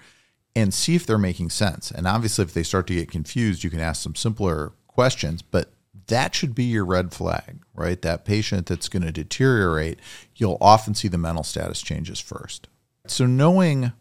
and 0.56 0.74
see 0.74 0.96
if 0.96 1.06
they're 1.06 1.18
making 1.18 1.50
sense. 1.50 1.92
And 1.92 2.08
obviously 2.08 2.44
if 2.44 2.54
they 2.54 2.64
start 2.64 2.88
to 2.88 2.96
get 2.96 3.12
confused, 3.12 3.64
you 3.64 3.70
can 3.70 3.80
ask 3.80 4.02
some 4.02 4.16
simpler 4.16 4.74
questions, 4.88 5.42
but 5.42 5.72
that 6.08 6.36
should 6.36 6.56
be 6.56 6.64
your 6.64 6.86
red 6.86 7.14
flag, 7.14 7.60
right? 7.74 8.02
That 8.02 8.26
patient 8.26 8.68
that's 8.68 8.90
going 8.90 9.04
to 9.04 9.12
deteriorate, 9.12 10.00
you'll 10.36 10.58
often 10.62 10.94
see 10.94 11.08
the 11.08 11.18
mental 11.18 11.44
status 11.44 11.82
changes 11.82 12.20
first. 12.20 12.68
So, 13.12 13.26
knowing 13.26 13.92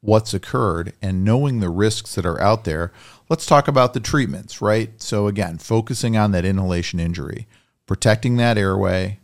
what's 0.00 0.32
occurred 0.32 0.92
and 1.02 1.24
knowing 1.24 1.60
the 1.60 1.70
risks 1.70 2.14
that 2.14 2.26
are 2.26 2.40
out 2.40 2.64
there, 2.64 2.92
let's 3.28 3.46
talk 3.46 3.68
about 3.68 3.94
the 3.94 4.00
treatments, 4.00 4.60
right? 4.62 4.90
So, 5.00 5.26
again, 5.26 5.58
focusing 5.58 6.16
on 6.16 6.32
that 6.32 6.44
inhalation 6.44 7.00
injury, 7.00 7.46
protecting 7.86 8.36
that 8.36 8.58
airway, 8.58 9.18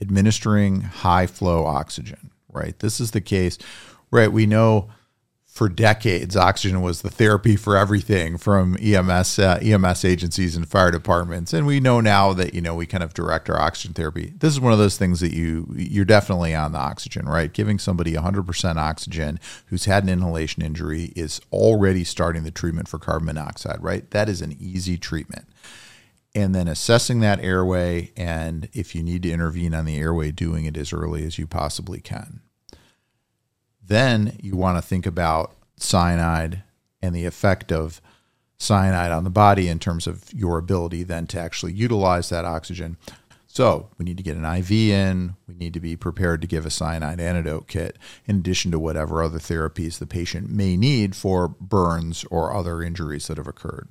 administering 0.00 0.82
high 0.82 1.26
flow 1.26 1.64
oxygen, 1.64 2.30
right? 2.52 2.78
This 2.78 3.00
is 3.00 3.10
the 3.10 3.20
case, 3.20 3.58
right? 4.10 4.30
We 4.32 4.46
know 4.46 4.88
for 5.54 5.68
decades, 5.68 6.36
oxygen 6.36 6.82
was 6.82 7.02
the 7.02 7.10
therapy 7.10 7.54
for 7.54 7.76
everything 7.76 8.36
from 8.36 8.76
EMS 8.82 9.38
uh, 9.38 9.60
EMS 9.62 10.04
agencies 10.04 10.56
and 10.56 10.68
fire 10.68 10.90
departments. 10.90 11.52
And 11.52 11.64
we 11.64 11.78
know 11.78 12.00
now 12.00 12.32
that 12.32 12.54
you 12.54 12.60
know 12.60 12.74
we 12.74 12.86
kind 12.86 13.04
of 13.04 13.14
direct 13.14 13.48
our 13.48 13.60
oxygen 13.60 13.94
therapy. 13.94 14.32
This 14.36 14.52
is 14.52 14.60
one 14.60 14.72
of 14.72 14.80
those 14.80 14.98
things 14.98 15.20
that 15.20 15.32
you 15.32 15.72
you're 15.76 16.04
definitely 16.04 16.56
on 16.56 16.72
the 16.72 16.78
oxygen, 16.78 17.26
right? 17.26 17.52
Giving 17.52 17.78
somebody 17.78 18.14
100% 18.14 18.76
oxygen 18.76 19.38
who's 19.66 19.84
had 19.84 20.02
an 20.02 20.08
inhalation 20.08 20.60
injury 20.60 21.12
is 21.14 21.40
already 21.52 22.02
starting 22.02 22.42
the 22.42 22.50
treatment 22.50 22.88
for 22.88 22.98
carbon 22.98 23.26
monoxide, 23.26 23.80
right? 23.80 24.10
That 24.10 24.28
is 24.28 24.42
an 24.42 24.56
easy 24.58 24.98
treatment. 24.98 25.46
And 26.34 26.52
then 26.52 26.66
assessing 26.66 27.20
that 27.20 27.38
airway, 27.38 28.10
and 28.16 28.68
if 28.72 28.96
you 28.96 29.04
need 29.04 29.22
to 29.22 29.30
intervene 29.30 29.72
on 29.72 29.84
the 29.84 29.98
airway, 29.98 30.32
doing 30.32 30.64
it 30.64 30.76
as 30.76 30.92
early 30.92 31.24
as 31.24 31.38
you 31.38 31.46
possibly 31.46 32.00
can. 32.00 32.40
Then 33.86 34.38
you 34.42 34.56
want 34.56 34.78
to 34.78 34.82
think 34.82 35.06
about 35.06 35.54
cyanide 35.76 36.62
and 37.02 37.14
the 37.14 37.26
effect 37.26 37.70
of 37.70 38.00
cyanide 38.56 39.12
on 39.12 39.24
the 39.24 39.30
body 39.30 39.68
in 39.68 39.78
terms 39.78 40.06
of 40.06 40.32
your 40.32 40.58
ability 40.58 41.02
then 41.02 41.26
to 41.26 41.38
actually 41.38 41.72
utilize 41.72 42.28
that 42.30 42.44
oxygen. 42.44 42.96
So 43.46 43.90
we 43.98 44.04
need 44.04 44.16
to 44.16 44.22
get 44.22 44.36
an 44.36 44.44
IV 44.44 44.70
in. 44.72 45.36
We 45.46 45.54
need 45.54 45.74
to 45.74 45.80
be 45.80 45.96
prepared 45.96 46.40
to 46.40 46.48
give 46.48 46.66
a 46.66 46.70
cyanide 46.70 47.20
antidote 47.20 47.68
kit 47.68 47.98
in 48.26 48.36
addition 48.36 48.72
to 48.72 48.78
whatever 48.78 49.22
other 49.22 49.38
therapies 49.38 49.98
the 49.98 50.06
patient 50.06 50.50
may 50.50 50.76
need 50.76 51.14
for 51.14 51.48
burns 51.48 52.24
or 52.30 52.54
other 52.54 52.82
injuries 52.82 53.28
that 53.28 53.36
have 53.36 53.46
occurred. 53.46 53.88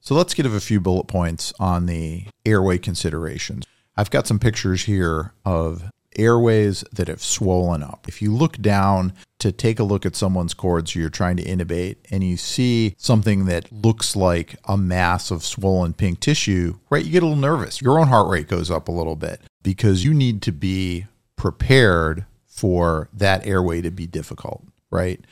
So 0.00 0.14
let's 0.14 0.34
give 0.34 0.46
a 0.46 0.60
few 0.60 0.80
bullet 0.80 1.08
points 1.08 1.52
on 1.58 1.86
the 1.86 2.26
airway 2.46 2.78
considerations. 2.78 3.64
I've 3.96 4.10
got 4.10 4.28
some 4.28 4.38
pictures 4.38 4.84
here 4.84 5.32
of 5.44 5.90
airways 6.18 6.84
that 6.92 7.08
have 7.08 7.22
swollen 7.22 7.82
up. 7.82 8.06
If 8.08 8.20
you 8.20 8.32
look 8.34 8.58
down 8.58 9.12
to 9.38 9.52
take 9.52 9.78
a 9.78 9.84
look 9.84 10.04
at 10.04 10.16
someone's 10.16 10.54
cords 10.54 10.94
you're 10.94 11.10
trying 11.10 11.36
to 11.36 11.44
intubate 11.44 11.96
and 12.10 12.24
you 12.24 12.36
see 12.36 12.94
something 12.98 13.46
that 13.46 13.70
looks 13.70 14.16
like 14.16 14.56
a 14.64 14.76
mass 14.76 15.30
of 15.30 15.44
swollen 15.44 15.94
pink 15.94 16.20
tissue, 16.20 16.78
right, 16.90 17.04
you 17.04 17.12
get 17.12 17.22
a 17.22 17.26
little 17.26 17.40
nervous. 17.40 17.80
Your 17.80 17.98
own 17.98 18.08
heart 18.08 18.28
rate 18.28 18.48
goes 18.48 18.70
up 18.70 18.88
a 18.88 18.92
little 18.92 19.16
bit 19.16 19.40
because 19.62 20.04
you 20.04 20.12
need 20.12 20.42
to 20.42 20.52
be 20.52 21.06
prepared 21.36 22.26
for 22.46 23.08
that 23.12 23.46
airway 23.46 23.80
to 23.80 23.90
be 23.90 24.06
difficult, 24.06 24.64
right? 24.90 25.24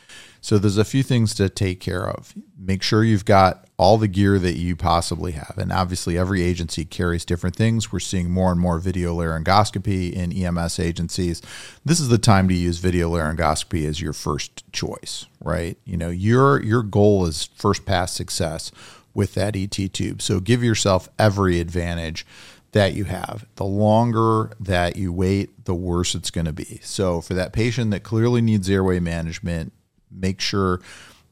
So 0.46 0.58
there's 0.58 0.78
a 0.78 0.84
few 0.84 1.02
things 1.02 1.34
to 1.34 1.48
take 1.48 1.80
care 1.80 2.08
of. 2.08 2.32
Make 2.56 2.80
sure 2.80 3.02
you've 3.02 3.24
got 3.24 3.68
all 3.78 3.98
the 3.98 4.06
gear 4.06 4.38
that 4.38 4.56
you 4.56 4.76
possibly 4.76 5.32
have. 5.32 5.54
And 5.58 5.72
obviously, 5.72 6.16
every 6.16 6.40
agency 6.40 6.84
carries 6.84 7.24
different 7.24 7.56
things. 7.56 7.90
We're 7.90 7.98
seeing 7.98 8.30
more 8.30 8.52
and 8.52 8.60
more 8.60 8.78
video 8.78 9.12
laryngoscopy 9.16 10.12
in 10.12 10.32
EMS 10.32 10.78
agencies. 10.78 11.42
This 11.84 11.98
is 11.98 12.10
the 12.10 12.16
time 12.16 12.46
to 12.46 12.54
use 12.54 12.78
video 12.78 13.10
laryngoscopy 13.10 13.88
as 13.88 14.00
your 14.00 14.12
first 14.12 14.62
choice, 14.70 15.26
right? 15.40 15.78
You 15.84 15.96
know, 15.96 16.10
your 16.10 16.62
your 16.62 16.84
goal 16.84 17.26
is 17.26 17.48
first 17.56 17.84
pass 17.84 18.12
success 18.12 18.70
with 19.14 19.34
that 19.34 19.56
ET 19.56 19.72
tube. 19.72 20.22
So 20.22 20.38
give 20.38 20.62
yourself 20.62 21.08
every 21.18 21.58
advantage 21.58 22.24
that 22.70 22.94
you 22.94 23.02
have. 23.04 23.46
The 23.56 23.64
longer 23.64 24.52
that 24.60 24.94
you 24.94 25.12
wait, 25.12 25.64
the 25.64 25.74
worse 25.74 26.14
it's 26.14 26.30
going 26.30 26.44
to 26.44 26.52
be. 26.52 26.78
So 26.84 27.20
for 27.20 27.34
that 27.34 27.52
patient 27.52 27.90
that 27.90 28.04
clearly 28.04 28.42
needs 28.42 28.70
airway 28.70 29.00
management, 29.00 29.72
make 30.16 30.40
sure 30.40 30.80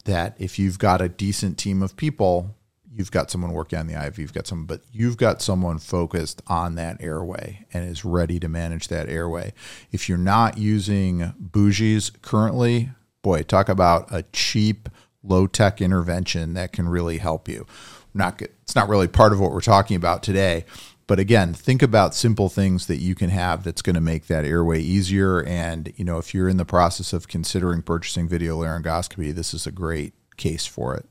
that 0.05 0.35
if 0.39 0.59
you've 0.59 0.79
got 0.79 1.01
a 1.01 1.09
decent 1.09 1.57
team 1.57 1.81
of 1.81 1.97
people, 1.97 2.55
you've 2.95 3.11
got 3.11 3.29
someone 3.29 3.51
working 3.51 3.77
on 3.77 3.87
the 3.87 4.05
IV, 4.05 4.19
you've 4.19 4.33
got 4.33 4.47
someone, 4.47 4.67
but 4.67 4.81
you've 4.91 5.17
got 5.17 5.41
someone 5.41 5.79
focused 5.79 6.41
on 6.47 6.75
that 6.75 7.01
airway 7.01 7.65
and 7.73 7.89
is 7.89 8.05
ready 8.05 8.39
to 8.39 8.47
manage 8.47 8.87
that 8.87 9.09
airway. 9.09 9.53
If 9.91 10.07
you're 10.07 10.17
not 10.17 10.57
using 10.57 11.33
bougies 11.41 12.11
currently, 12.21 12.91
boy, 13.21 13.43
talk 13.43 13.67
about 13.67 14.07
a 14.13 14.23
cheap, 14.31 14.87
low 15.23 15.47
tech 15.47 15.81
intervention 15.81 16.53
that 16.53 16.71
can 16.71 16.87
really 16.87 17.17
help 17.17 17.49
you. 17.49 17.65
Not 18.13 18.41
it's 18.41 18.75
not 18.75 18.87
really 18.87 19.09
part 19.09 19.33
of 19.33 19.41
what 19.41 19.51
we're 19.51 19.59
talking 19.59 19.97
about 19.97 20.23
today, 20.23 20.63
but 21.07 21.19
again, 21.19 21.53
think 21.53 21.83
about 21.83 22.15
simple 22.15 22.49
things 22.49 22.87
that 22.87 22.97
you 22.97 23.13
can 23.13 23.29
have 23.29 23.63
that's 23.63 23.81
going 23.81 23.95
to 23.95 24.01
make 24.01 24.25
that 24.27 24.45
airway 24.45 24.81
easier. 24.81 25.43
And, 25.43 25.93
you 25.95 26.03
know, 26.03 26.17
if 26.17 26.33
you're 26.33 26.49
in 26.49 26.57
the 26.57 26.65
process 26.65 27.13
of 27.13 27.27
considering 27.27 27.83
purchasing 27.83 28.27
video 28.27 28.59
laryngoscopy, 28.59 29.33
this 29.33 29.53
is 29.53 29.67
a 29.67 29.71
great 29.71 30.13
case 30.37 30.65
for 30.65 30.95
it. 30.95 31.05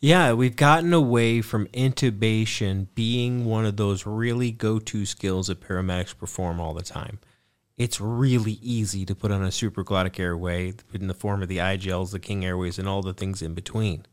Yeah, 0.00 0.32
we've 0.32 0.56
gotten 0.56 0.92
away 0.92 1.40
from 1.40 1.66
intubation 1.68 2.86
being 2.94 3.44
one 3.44 3.64
of 3.64 3.76
those 3.76 4.06
really 4.06 4.50
go 4.50 4.78
to 4.78 5.06
skills 5.06 5.48
that 5.48 5.60
paramedics 5.60 6.16
perform 6.16 6.60
all 6.60 6.74
the 6.74 6.82
time. 6.82 7.18
It's 7.76 8.00
really 8.00 8.58
easy 8.60 9.04
to 9.06 9.14
put 9.14 9.30
on 9.30 9.44
a 9.44 9.48
supraglottic 9.48 10.18
airway 10.18 10.74
in 10.92 11.06
the 11.06 11.14
form 11.14 11.42
of 11.42 11.48
the 11.48 11.58
iGels, 11.58 12.10
the 12.10 12.18
King 12.18 12.44
Airways, 12.44 12.78
and 12.78 12.88
all 12.88 13.02
the 13.02 13.14
things 13.14 13.40
in 13.40 13.54
between. 13.54 14.04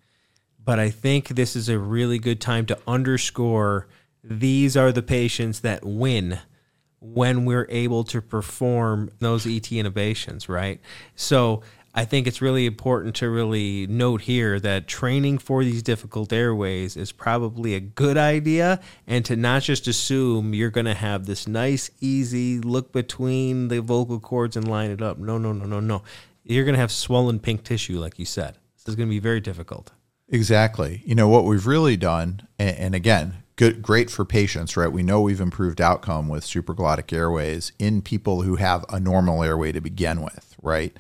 But 0.64 0.80
I 0.80 0.92
think 0.92 1.30
this 1.30 1.56
is 1.56 1.68
a 1.68 1.80
really 1.80 2.20
good 2.20 2.42
time 2.42 2.66
to 2.68 2.80
underscore 2.88 3.88
these 4.28 4.76
are 4.76 4.92
the 4.92 5.04
patients 5.04 5.60
that 5.62 5.86
win 5.86 6.40
when 7.00 7.46
we're 7.46 7.68
able 7.70 8.04
to 8.06 8.22
perform 8.22 9.12
those 9.20 9.46
ET 9.46 9.64
intubations, 9.64 10.50
right? 10.50 10.82
So 11.16 11.62
I 11.94 12.04
think 12.04 12.28
it's 12.28 12.42
really 12.42 12.66
important 12.66 13.16
to 13.18 13.30
really 13.30 13.88
note 13.88 14.22
here 14.22 14.60
that 14.60 14.88
training 14.88 15.38
for 15.38 15.64
these 15.64 15.84
difficult 15.84 16.34
airways 16.34 16.98
is 16.98 17.12
probably 17.12 17.76
a 17.76 17.80
good 17.80 18.18
idea 18.18 18.82
and 19.08 19.24
to 19.26 19.36
not 19.36 19.62
just 19.62 19.88
assume 19.88 20.54
you're 20.54 20.72
going 20.72 20.88
to 20.88 20.96
have 20.96 21.26
this 21.26 21.48
nice, 21.48 21.92
easy 22.02 22.60
look 22.60 22.92
between 22.92 23.70
the 23.70 23.82
vocal 23.82 24.20
cords 24.20 24.58
and 24.58 24.68
line 24.68 24.92
it 24.92 25.02
up. 25.02 25.20
No, 25.20 25.38
no, 25.38 25.54
no, 25.54 25.66
no, 25.66 25.80
no. 25.80 26.02
You're 26.44 26.66
going 26.66 26.76
to 26.76 26.82
have 26.82 26.92
swollen 26.92 27.40
pink 27.40 27.64
tissue, 27.64 28.00
like 28.00 28.20
you 28.20 28.26
said. 28.26 28.58
This 28.76 28.88
is 28.88 28.96
going 28.96 29.08
to 29.08 29.16
be 29.16 29.20
very 29.20 29.40
difficult. 29.40 29.92
Exactly. 30.28 31.02
You 31.06 31.16
know, 31.16 31.30
what 31.30 31.46
we've 31.46 31.66
really 31.66 31.98
done, 31.98 32.48
and, 32.60 32.94
again, 32.94 33.44
good 33.56 33.82
great 33.82 34.10
for 34.10 34.26
patients 34.26 34.76
right 34.76 34.92
we 34.92 35.04
know 35.04 35.22
we've 35.22 35.42
improved 35.42 35.80
outcome 35.80 36.28
with 36.28 36.44
supraglottic 36.44 37.12
airways 37.14 37.72
in 37.80 38.02
people 38.02 38.42
who 38.42 38.56
have 38.56 38.86
a 38.90 39.00
normal 39.00 39.44
airway 39.44 39.72
to 39.72 39.82
begin 39.82 40.22
with 40.22 40.56
right 40.62 40.98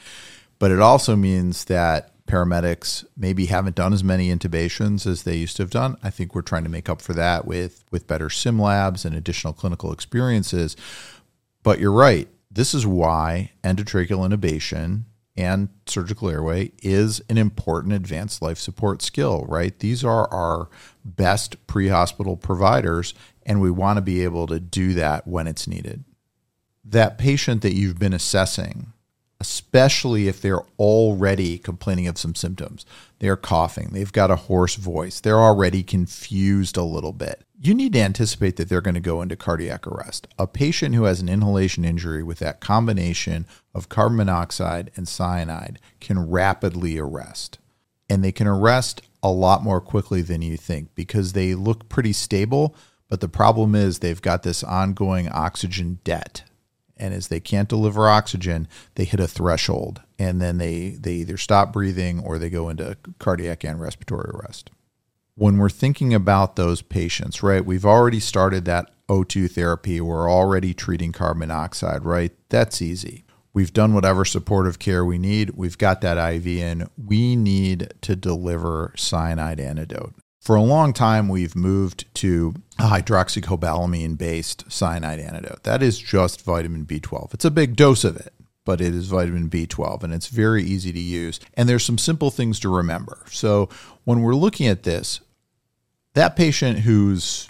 but 0.60 0.72
it 0.72 0.80
also 0.80 1.15
means 1.15 1.65
that 1.65 2.12
paramedics 2.28 3.06
maybe 3.15 3.48
haven't 3.48 3.76
done 3.76 3.94
as 3.94 4.04
many 4.04 4.30
intubations 4.36 5.06
as 5.06 5.24
they 5.24 5.36
used 5.36 5.58
to 5.58 5.63
have 5.63 5.70
done. 5.70 5.98
I 6.02 6.10
think 6.10 6.34
we're 6.34 6.41
trying 6.41 6.63
to 6.63 6.70
make 6.70 6.89
up 6.89 7.02
for 7.02 7.13
that 7.13 7.46
with 7.46 7.84
with 7.91 8.08
better 8.08 8.30
sim 8.30 8.60
labs 8.60 9.06
and 9.06 9.15
additional 9.15 9.54
clinical 9.54 9.91
experiences. 9.91 10.76
But 11.63 11.80
you're 11.80 11.91
right. 11.91 12.28
This 12.50 12.74
is 12.74 12.86
why 12.86 13.52
endotracheal 13.63 14.28
intubation 14.28 15.04
and 15.38 15.69
surgical 15.86 16.30
airway 16.30 16.71
is 16.82 17.21
an 17.30 17.38
important 17.38 17.93
advanced 17.93 18.41
life 18.41 18.58
support 18.58 19.02
skill, 19.02 19.45
right? 19.48 19.78
These 19.80 20.04
are 20.04 20.32
our 20.34 20.69
best 21.04 21.67
pre-hospital 21.67 22.38
providers 22.38 23.13
and 23.45 23.62
we 23.62 23.69
want 23.69 23.98
to 23.98 24.02
be 24.02 24.24
able 24.24 24.48
to 24.48 24.60
do 24.60 24.93
that 24.93 25.28
when 25.28 25.48
it's 25.48 25.67
needed. 25.67 26.04
That 26.84 27.17
patient 27.17 27.62
that 27.62 27.76
you've 27.76 28.00
been 28.00 28.13
assessing 28.13 28.93
especially 29.45 30.27
if 30.27 30.41
they're 30.41 30.63
already 30.79 31.60
complaining 31.60 32.08
of 32.08 32.17
some 32.17 32.34
symptoms. 32.34 32.86
They're 33.19 33.38
coughing, 33.38 33.89
they've 33.91 34.12
got 34.12 34.31
a 34.31 34.36
hoarse 34.36 34.75
voice, 34.75 35.19
they're 35.19 35.39
already 35.39 35.84
confused 35.84 36.77
a 36.77 36.84
little 36.84 37.13
bit. 37.13 37.43
You 37.62 37.75
need 37.75 37.93
to 37.93 38.01
anticipate 38.01 38.55
that 38.58 38.67
they're 38.67 38.81
going 38.81 38.95
to 38.95 38.99
go 38.99 39.21
into 39.21 39.36
cardiac 39.36 39.86
arrest. 39.86 40.27
A 40.39 40.47
patient 40.47 40.95
who 40.95 41.03
has 41.03 41.21
an 41.21 41.29
inhalation 41.29 41.86
injury 41.86 42.23
with 42.23 42.39
that 42.39 42.60
combination 42.60 43.45
of 43.73 43.88
carbon 43.88 44.17
monoxide 44.17 44.91
and 44.95 45.08
cyanide 45.08 45.79
can 45.99 46.29
rapidly 46.29 46.97
arrest. 46.97 47.60
And 48.10 48.23
they 48.23 48.31
can 48.31 48.47
arrest 48.47 49.01
a 49.23 49.31
lot 49.31 49.63
more 49.63 49.81
quickly 49.81 50.21
than 50.21 50.41
you 50.41 50.58
think 50.58 50.95
because 50.95 51.34
they 51.34 51.55
look 51.55 51.88
pretty 51.88 52.13
stable. 52.13 52.75
But 53.08 53.21
the 53.21 53.29
problem 53.29 53.75
is 53.75 53.99
they've 53.99 54.21
got 54.21 54.43
this 54.43 54.63
ongoing 54.63 55.29
oxygen 55.29 55.99
debt 56.03 56.43
and 56.97 57.13
as 57.13 57.27
they 57.27 57.39
can't 57.39 57.69
deliver 57.69 58.08
oxygen, 58.10 58.67
they 58.95 59.03
hit 59.05 59.19
a 59.19 59.27
threshold, 59.27 60.01
and 60.17 60.41
then 60.41 60.58
they 60.58 60.91
they 60.99 61.13
either 61.13 61.38
stop 61.38 61.73
breathing 61.73 62.19
or 62.19 62.38
they 62.38 62.49
go 62.49 62.69
into 62.69 62.97
cardiac 63.19 63.63
and 63.63 63.79
respiratory 63.81 64.31
arrest. 64.34 64.69
When 65.36 65.58
we're 65.58 65.69
thinking 65.69 66.13
about 66.13 66.55
those 66.55 66.81
patients, 66.81 67.43
right, 67.43 67.65
we've 67.65 67.86
already 67.86 68.21
started 68.21 68.65
that 68.65 68.91
O2 69.10 69.51
therapy. 69.51 69.99
We're 69.99 70.31
already 70.31 70.73
treating 70.73 71.12
carbon 71.12 71.39
monoxide, 71.39 72.05
right? 72.05 72.31
That's 72.49 72.81
easy. 72.81 73.25
We've 73.53 73.73
done 73.73 73.93
whatever 73.93 74.25
supportive 74.25 74.79
care 74.79 75.05
we 75.05 75.17
need. 75.17 75.51
We've 75.51 75.77
got 75.77 76.01
that 76.01 76.17
IV 76.17 76.47
in. 76.47 76.89
We 76.97 77.36
need 77.36 77.93
to 78.01 78.15
deliver 78.15 78.93
cyanide 78.97 79.60
antidote. 79.60 80.13
For 80.45 80.55
a 80.55 80.62
long 80.62 80.93
time, 80.93 81.27
we've 81.27 81.55
moved 81.55 82.05
to 82.15 82.53
a 82.77 82.84
hydroxocobalamin 82.84 84.15
based 84.15 84.71
cyanide 84.71 85.19
antidote. 85.19 85.63
That 85.63 85.81
is 85.81 85.97
just 85.97 86.43
vitamin 86.43 86.86
B12. 86.86 87.34
It's 87.34 87.45
a 87.45 87.49
big 87.51 87.75
dose 87.75 88.03
of 88.03 88.15
it, 88.15 88.31
but 88.63 88.79
it 88.79 88.93
is 88.93 89.08
vitamin 89.08 89.49
B12 89.49 90.03
and 90.03 90.13
it's 90.13 90.27
very 90.27 90.63
easy 90.63 90.93
to 90.93 90.99
use. 90.99 91.39
And 91.55 91.67
there's 91.67 91.84
some 91.84 91.97
simple 91.97 92.29
things 92.29 92.60
to 92.60 92.69
remember. 92.69 93.23
So 93.31 93.69
when 94.03 94.21
we're 94.21 94.36
looking 94.36 94.67
at 94.67 94.84
this, 94.84 95.19
that 96.13 96.36
patient 96.36 96.77
who's 96.77 97.49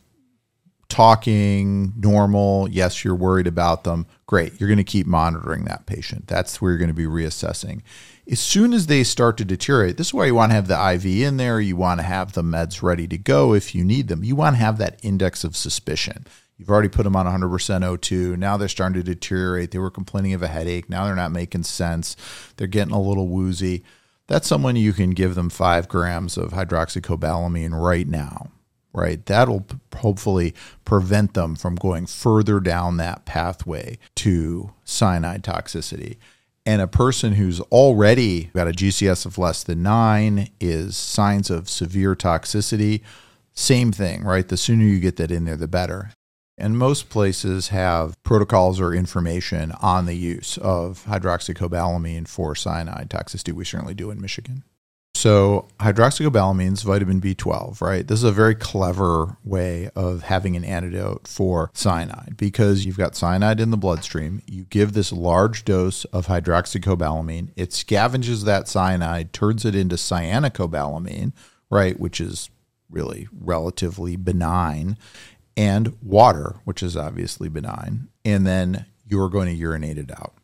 talking 0.87 1.91
normal, 1.97 2.69
yes, 2.69 3.03
you're 3.03 3.13
worried 3.13 3.47
about 3.47 3.83
them, 3.83 4.07
great. 4.25 4.57
You're 4.57 4.69
going 4.69 4.77
to 4.77 4.85
keep 4.85 5.05
monitoring 5.05 5.65
that 5.65 5.85
patient. 5.85 6.27
That's 6.27 6.61
where 6.61 6.71
you're 6.71 6.79
going 6.79 6.87
to 6.87 6.93
be 6.93 7.03
reassessing 7.03 7.81
as 8.29 8.39
soon 8.39 8.73
as 8.73 8.87
they 8.87 9.03
start 9.03 9.37
to 9.37 9.45
deteriorate, 9.45 9.97
this 9.97 10.07
is 10.07 10.13
why 10.13 10.25
you 10.25 10.35
want 10.35 10.49
to 10.51 10.55
have 10.55 10.67
the 10.67 10.93
IV 10.93 11.05
in 11.05 11.37
there. 11.37 11.59
You 11.59 11.75
want 11.75 11.99
to 11.99 12.05
have 12.05 12.33
the 12.33 12.41
meds 12.41 12.81
ready 12.81 13.07
to 13.07 13.17
go 13.17 13.53
if 13.53 13.75
you 13.75 13.85
need 13.85 14.07
them. 14.07 14.23
You 14.23 14.35
want 14.35 14.55
to 14.55 14.61
have 14.61 14.77
that 14.79 14.99
index 15.03 15.43
of 15.43 15.55
suspicion. 15.55 16.25
You've 16.57 16.69
already 16.69 16.89
put 16.89 17.03
them 17.03 17.15
on 17.15 17.25
100% 17.25 17.49
O2. 17.49 18.37
Now 18.37 18.57
they're 18.57 18.67
starting 18.67 19.01
to 19.01 19.03
deteriorate. 19.03 19.71
They 19.71 19.77
were 19.77 19.91
complaining 19.91 20.33
of 20.33 20.41
a 20.41 20.47
headache. 20.47 20.89
Now 20.89 21.05
they're 21.05 21.15
not 21.15 21.31
making 21.31 21.63
sense. 21.63 22.15
They're 22.57 22.67
getting 22.67 22.93
a 22.93 23.01
little 23.01 23.27
woozy. 23.27 23.83
That's 24.27 24.47
someone 24.47 24.75
you 24.75 24.93
can 24.93 25.11
give 25.11 25.35
them 25.35 25.49
five 25.49 25.87
grams 25.87 26.37
of 26.37 26.51
hydroxocobalamin 26.51 27.79
right 27.79 28.07
now, 28.07 28.49
right? 28.91 29.23
That'll 29.23 29.67
hopefully 29.97 30.55
prevent 30.83 31.35
them 31.35 31.55
from 31.55 31.75
going 31.75 32.07
further 32.07 32.59
down 32.59 32.97
that 32.97 33.25
pathway 33.25 33.99
to 34.15 34.71
cyanide 34.83 35.43
toxicity 35.43 36.17
and 36.65 36.81
a 36.81 36.87
person 36.87 37.33
who's 37.33 37.61
already 37.61 38.45
got 38.55 38.67
a 38.67 38.71
GCS 38.71 39.25
of 39.25 39.37
less 39.37 39.63
than 39.63 39.83
nine 39.83 40.49
is 40.59 40.97
signs 40.97 41.49
of 41.49 41.69
severe 41.69 42.15
toxicity. 42.15 43.01
Same 43.53 43.91
thing, 43.91 44.23
right? 44.23 44.47
The 44.47 44.57
sooner 44.57 44.83
you 44.83 44.99
get 44.99 45.17
that 45.17 45.31
in 45.31 45.45
there, 45.45 45.55
the 45.55 45.67
better. 45.67 46.11
And 46.57 46.77
most 46.77 47.09
places 47.09 47.67
have 47.67 48.21
protocols 48.23 48.79
or 48.79 48.93
information 48.93 49.73
on 49.81 50.05
the 50.05 50.15
use 50.15 50.57
of 50.57 51.03
hydroxocobalamin 51.05 52.27
for 52.27 52.55
cyanide 52.55 53.09
toxicity. 53.09 53.51
We 53.53 53.65
certainly 53.65 53.93
do 53.93 54.09
in 54.09 54.21
Michigan. 54.21 54.63
So, 55.25 55.69
hydroxocobalamin 55.79 56.73
is 56.73 56.83
vitamin 56.83 57.19
B12, 57.19 57.81
right? 57.81 58.07
This 58.07 58.19
is 58.19 58.25
a 58.25 58.31
very 58.31 58.53
clever 58.53 59.37
way 59.43 59.89
of 59.95 60.21
having 60.21 60.55
an 60.55 60.63
antidote 60.63 61.27
for 61.27 61.71
cyanide 61.73 62.35
because 62.37 62.85
you've 62.85 62.99
got 62.99 63.15
cyanide 63.15 63.59
in 63.59 63.71
the 63.71 63.75
bloodstream. 63.75 64.43
You 64.45 64.65
give 64.65 64.93
this 64.93 65.11
large 65.11 65.65
dose 65.65 66.05
of 66.05 66.27
hydroxocobalamin, 66.27 67.49
it 67.55 67.71
scavenges 67.71 68.45
that 68.45 68.67
cyanide, 68.67 69.33
turns 69.33 69.65
it 69.65 69.73
into 69.73 69.95
cyanocobalamin, 69.95 71.33
right, 71.71 71.99
which 71.99 72.21
is 72.21 72.51
really 72.91 73.27
relatively 73.35 74.17
benign, 74.17 74.95
and 75.57 75.97
water, 76.03 76.57
which 76.65 76.83
is 76.83 76.95
obviously 76.95 77.49
benign, 77.49 78.09
and 78.23 78.45
then 78.45 78.85
you're 79.09 79.29
going 79.29 79.47
to 79.47 79.55
urinate 79.55 79.97
it 79.97 80.11
out. 80.11 80.35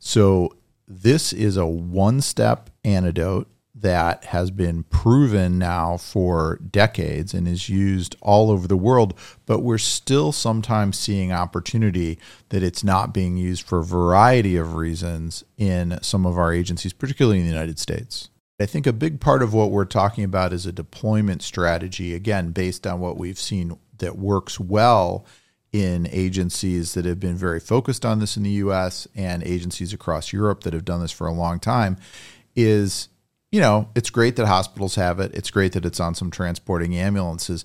So, 0.00 0.56
this 0.88 1.32
is 1.32 1.56
a 1.56 1.64
one 1.64 2.20
step 2.20 2.70
antidote 2.82 3.46
that 3.80 4.24
has 4.26 4.50
been 4.50 4.82
proven 4.84 5.58
now 5.58 5.96
for 5.96 6.58
decades 6.70 7.34
and 7.34 7.48
is 7.48 7.68
used 7.68 8.16
all 8.20 8.50
over 8.50 8.68
the 8.68 8.76
world, 8.76 9.14
but 9.46 9.60
we're 9.60 9.78
still 9.78 10.32
sometimes 10.32 10.98
seeing 10.98 11.32
opportunity 11.32 12.18
that 12.50 12.62
it's 12.62 12.84
not 12.84 13.14
being 13.14 13.36
used 13.36 13.66
for 13.66 13.78
a 13.78 13.84
variety 13.84 14.56
of 14.56 14.74
reasons 14.74 15.44
in 15.56 15.98
some 16.02 16.26
of 16.26 16.38
our 16.38 16.52
agencies, 16.52 16.92
particularly 16.92 17.38
in 17.38 17.44
the 17.44 17.52
United 17.52 17.78
States. 17.78 18.28
I 18.60 18.66
think 18.66 18.86
a 18.86 18.92
big 18.92 19.20
part 19.20 19.42
of 19.42 19.54
what 19.54 19.70
we're 19.70 19.86
talking 19.86 20.24
about 20.24 20.52
is 20.52 20.66
a 20.66 20.72
deployment 20.72 21.42
strategy, 21.42 22.14
again, 22.14 22.50
based 22.50 22.86
on 22.86 23.00
what 23.00 23.16
we've 23.16 23.38
seen 23.38 23.78
that 23.98 24.18
works 24.18 24.60
well 24.60 25.24
in 25.72 26.08
agencies 26.10 26.94
that 26.94 27.04
have 27.04 27.20
been 27.20 27.36
very 27.36 27.60
focused 27.60 28.04
on 28.04 28.18
this 28.18 28.36
in 28.36 28.42
the 28.42 28.50
US 28.50 29.06
and 29.14 29.42
agencies 29.44 29.92
across 29.92 30.32
Europe 30.32 30.64
that 30.64 30.74
have 30.74 30.84
done 30.84 31.00
this 31.00 31.12
for 31.12 31.26
a 31.26 31.32
long 31.32 31.60
time 31.60 31.96
is 32.56 33.08
you 33.52 33.60
know, 33.60 33.88
it's 33.94 34.10
great 34.10 34.36
that 34.36 34.46
hospitals 34.46 34.94
have 34.94 35.20
it. 35.20 35.34
It's 35.34 35.50
great 35.50 35.72
that 35.72 35.84
it's 35.84 36.00
on 36.00 36.14
some 36.14 36.30
transporting 36.30 36.96
ambulances, 36.96 37.64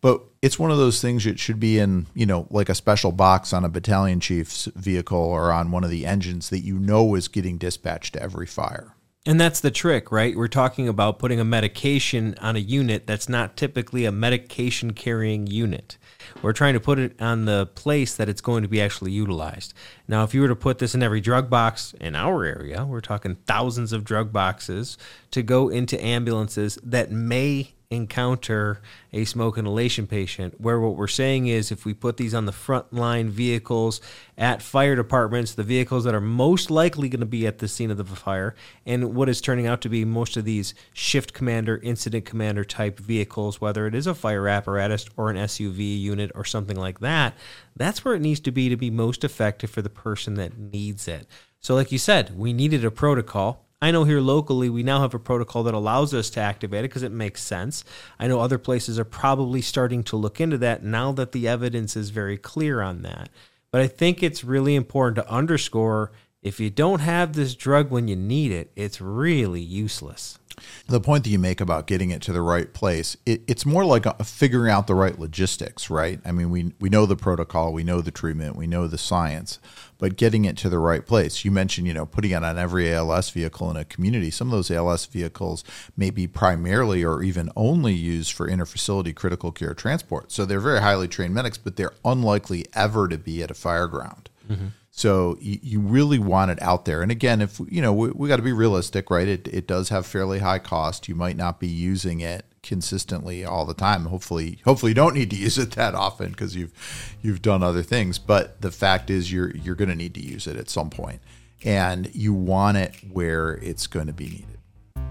but 0.00 0.22
it's 0.42 0.58
one 0.58 0.70
of 0.70 0.78
those 0.78 1.00
things 1.00 1.24
that 1.24 1.38
should 1.38 1.60
be 1.60 1.78
in, 1.78 2.06
you 2.14 2.26
know, 2.26 2.46
like 2.50 2.68
a 2.68 2.74
special 2.74 3.12
box 3.12 3.52
on 3.52 3.64
a 3.64 3.68
battalion 3.68 4.20
chief's 4.20 4.66
vehicle 4.76 5.18
or 5.18 5.52
on 5.52 5.70
one 5.70 5.84
of 5.84 5.90
the 5.90 6.06
engines 6.06 6.50
that 6.50 6.60
you 6.60 6.78
know 6.78 7.14
is 7.14 7.28
getting 7.28 7.58
dispatched 7.58 8.14
to 8.14 8.22
every 8.22 8.46
fire. 8.46 8.94
And 9.26 9.40
that's 9.40 9.60
the 9.60 9.72
trick, 9.72 10.12
right? 10.12 10.36
We're 10.36 10.46
talking 10.46 10.86
about 10.86 11.18
putting 11.18 11.40
a 11.40 11.44
medication 11.44 12.36
on 12.40 12.54
a 12.54 12.60
unit 12.60 13.08
that's 13.08 13.28
not 13.28 13.56
typically 13.56 14.04
a 14.04 14.12
medication 14.12 14.92
carrying 14.92 15.48
unit. 15.48 15.98
We're 16.42 16.52
trying 16.52 16.74
to 16.74 16.80
put 16.80 16.98
it 16.98 17.20
on 17.20 17.44
the 17.44 17.66
place 17.74 18.16
that 18.16 18.28
it's 18.28 18.40
going 18.40 18.62
to 18.62 18.68
be 18.68 18.80
actually 18.80 19.12
utilized. 19.12 19.74
Now, 20.08 20.24
if 20.24 20.34
you 20.34 20.40
were 20.40 20.48
to 20.48 20.56
put 20.56 20.78
this 20.78 20.94
in 20.94 21.02
every 21.02 21.20
drug 21.20 21.48
box 21.48 21.94
in 22.00 22.14
our 22.14 22.44
area, 22.44 22.84
we're 22.84 23.00
talking 23.00 23.36
thousands 23.46 23.92
of 23.92 24.04
drug 24.04 24.32
boxes 24.32 24.98
to 25.30 25.42
go 25.42 25.68
into 25.68 26.02
ambulances 26.04 26.78
that 26.82 27.10
may 27.10 27.75
encounter 27.90 28.80
a 29.12 29.24
smoke 29.24 29.58
inhalation 29.58 30.06
patient. 30.06 30.60
Where 30.60 30.80
what 30.80 30.96
we're 30.96 31.06
saying 31.06 31.46
is 31.46 31.70
if 31.70 31.84
we 31.84 31.94
put 31.94 32.16
these 32.16 32.34
on 32.34 32.46
the 32.46 32.52
frontline 32.52 33.28
vehicles 33.28 34.00
at 34.36 34.62
fire 34.62 34.96
departments, 34.96 35.54
the 35.54 35.62
vehicles 35.62 36.04
that 36.04 36.14
are 36.14 36.20
most 36.20 36.70
likely 36.70 37.08
going 37.08 37.20
to 37.20 37.26
be 37.26 37.46
at 37.46 37.58
the 37.58 37.68
scene 37.68 37.90
of 37.90 37.96
the 37.96 38.04
fire, 38.04 38.54
and 38.84 39.14
what 39.14 39.28
is 39.28 39.40
turning 39.40 39.66
out 39.66 39.80
to 39.82 39.88
be 39.88 40.04
most 40.04 40.36
of 40.36 40.44
these 40.44 40.74
shift 40.92 41.32
commander, 41.32 41.78
incident 41.82 42.24
commander 42.24 42.64
type 42.64 42.98
vehicles, 42.98 43.60
whether 43.60 43.86
it 43.86 43.94
is 43.94 44.06
a 44.06 44.14
fire 44.14 44.48
apparatus 44.48 45.06
or 45.16 45.30
an 45.30 45.36
SUV 45.36 46.00
unit 46.00 46.30
or 46.34 46.44
something 46.44 46.76
like 46.76 47.00
that, 47.00 47.34
that's 47.76 48.04
where 48.04 48.14
it 48.14 48.22
needs 48.22 48.40
to 48.40 48.50
be 48.50 48.68
to 48.68 48.76
be 48.76 48.90
most 48.90 49.24
effective 49.24 49.70
for 49.70 49.82
the 49.82 49.90
person 49.90 50.34
that 50.34 50.58
needs 50.58 51.06
it. 51.08 51.26
So, 51.60 51.74
like 51.74 51.90
you 51.90 51.98
said, 51.98 52.38
we 52.38 52.52
needed 52.52 52.84
a 52.84 52.90
protocol 52.90 53.65
I 53.80 53.90
know 53.90 54.04
here 54.04 54.20
locally 54.20 54.70
we 54.70 54.82
now 54.82 55.02
have 55.02 55.12
a 55.12 55.18
protocol 55.18 55.62
that 55.64 55.74
allows 55.74 56.14
us 56.14 56.30
to 56.30 56.40
activate 56.40 56.80
it 56.80 56.88
because 56.88 57.02
it 57.02 57.12
makes 57.12 57.42
sense. 57.42 57.84
I 58.18 58.26
know 58.26 58.40
other 58.40 58.58
places 58.58 58.98
are 58.98 59.04
probably 59.04 59.60
starting 59.60 60.02
to 60.04 60.16
look 60.16 60.40
into 60.40 60.56
that 60.58 60.82
now 60.82 61.12
that 61.12 61.32
the 61.32 61.46
evidence 61.46 61.94
is 61.94 62.08
very 62.08 62.38
clear 62.38 62.80
on 62.80 63.02
that. 63.02 63.28
But 63.70 63.82
I 63.82 63.86
think 63.86 64.22
it's 64.22 64.42
really 64.42 64.74
important 64.74 65.16
to 65.16 65.30
underscore 65.30 66.10
if 66.46 66.60
you 66.60 66.70
don't 66.70 67.00
have 67.00 67.32
this 67.32 67.56
drug 67.56 67.90
when 67.90 68.06
you 68.06 68.14
need 68.14 68.52
it, 68.52 68.70
it's 68.76 69.00
really 69.00 69.60
useless. 69.60 70.38
The 70.86 71.00
point 71.00 71.24
that 71.24 71.30
you 71.30 71.40
make 71.40 71.60
about 71.60 71.88
getting 71.88 72.10
it 72.10 72.22
to 72.22 72.32
the 72.32 72.40
right 72.40 72.72
place, 72.72 73.16
it, 73.26 73.42
it's 73.48 73.66
more 73.66 73.84
like 73.84 74.06
a, 74.06 74.14
figuring 74.22 74.70
out 74.70 74.86
the 74.86 74.94
right 74.94 75.18
logistics, 75.18 75.90
right? 75.90 76.20
I 76.24 76.30
mean, 76.30 76.50
we, 76.50 76.72
we 76.78 76.88
know 76.88 77.04
the 77.04 77.16
protocol, 77.16 77.72
we 77.72 77.82
know 77.82 78.00
the 78.00 78.12
treatment, 78.12 78.54
we 78.54 78.68
know 78.68 78.86
the 78.86 78.96
science, 78.96 79.58
but 79.98 80.14
getting 80.14 80.44
it 80.44 80.56
to 80.58 80.68
the 80.68 80.78
right 80.78 81.04
place. 81.04 81.44
You 81.44 81.50
mentioned, 81.50 81.88
you 81.88 81.94
know, 81.94 82.06
putting 82.06 82.30
it 82.30 82.44
on 82.44 82.56
every 82.56 82.94
ALS 82.94 83.28
vehicle 83.30 83.68
in 83.72 83.76
a 83.76 83.84
community. 83.84 84.30
Some 84.30 84.46
of 84.46 84.52
those 84.52 84.70
ALS 84.70 85.04
vehicles 85.04 85.64
may 85.96 86.10
be 86.10 86.28
primarily 86.28 87.04
or 87.04 87.24
even 87.24 87.50
only 87.56 87.92
used 87.92 88.32
for 88.32 88.48
interfacility 88.48 89.16
critical 89.16 89.50
care 89.50 89.74
transport. 89.74 90.30
So 90.30 90.44
they're 90.44 90.60
very 90.60 90.80
highly 90.80 91.08
trained 91.08 91.34
medics, 91.34 91.58
but 91.58 91.74
they're 91.74 91.94
unlikely 92.04 92.66
ever 92.72 93.08
to 93.08 93.18
be 93.18 93.42
at 93.42 93.50
a 93.50 93.54
fire 93.54 93.88
ground. 93.88 94.30
Mm-hmm. 94.48 94.66
So 94.96 95.36
you, 95.42 95.58
you, 95.62 95.80
really 95.80 96.18
want 96.18 96.50
it 96.50 96.62
out 96.62 96.86
there. 96.86 97.02
And 97.02 97.12
again, 97.12 97.42
if 97.42 97.60
you 97.68 97.82
know, 97.82 97.92
we, 97.92 98.08
we 98.12 98.28
got 98.28 98.36
to 98.36 98.42
be 98.42 98.54
realistic, 98.54 99.10
right? 99.10 99.28
It, 99.28 99.46
it 99.46 99.66
does 99.66 99.90
have 99.90 100.06
fairly 100.06 100.38
high 100.38 100.58
cost. 100.58 101.06
You 101.06 101.14
might 101.14 101.36
not 101.36 101.60
be 101.60 101.68
using 101.68 102.20
it 102.20 102.46
consistently 102.62 103.44
all 103.44 103.66
the 103.66 103.74
time. 103.74 104.06
Hopefully, 104.06 104.58
hopefully 104.64 104.92
you 104.92 104.94
don't 104.94 105.12
need 105.12 105.28
to 105.28 105.36
use 105.46 105.58
it 105.58 105.72
that 105.72 105.94
often 105.94 106.30
because 106.30 106.56
you've 106.56 106.72
you've 107.20 107.42
done 107.42 107.62
other 107.62 107.82
things. 107.82 108.18
But 108.18 108.62
the 108.62 108.70
fact 108.70 109.10
is, 109.10 109.30
you're 109.30 109.54
you're 109.54 109.74
going 109.74 109.90
to 109.90 109.94
need 109.94 110.14
to 110.14 110.22
use 110.22 110.46
it 110.46 110.56
at 110.56 110.70
some 110.70 110.88
point, 110.88 111.20
and 111.62 112.08
you 112.14 112.32
want 112.32 112.78
it 112.78 112.96
where 113.12 113.58
it's 113.58 113.86
going 113.86 114.06
to 114.06 114.14
be 114.14 114.24
needed. 114.30 114.58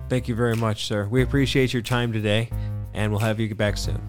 Thank 0.09 0.27
you 0.27 0.33
very 0.33 0.55
much, 0.55 0.87
sir. 0.87 1.07
We 1.07 1.21
appreciate 1.21 1.73
your 1.73 1.83
time 1.83 2.11
today, 2.11 2.49
and 2.95 3.11
we'll 3.11 3.21
have 3.21 3.39
you 3.39 3.47
get 3.47 3.57
back 3.57 3.77
soon. 3.77 4.01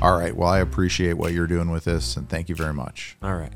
All 0.00 0.18
right. 0.18 0.34
Well, 0.34 0.48
I 0.48 0.58
appreciate 0.58 1.12
what 1.12 1.32
you're 1.32 1.46
doing 1.46 1.70
with 1.70 1.84
this, 1.84 2.16
and 2.16 2.28
thank 2.28 2.48
you 2.48 2.56
very 2.56 2.74
much. 2.74 3.16
All 3.22 3.36
right. 3.36 3.52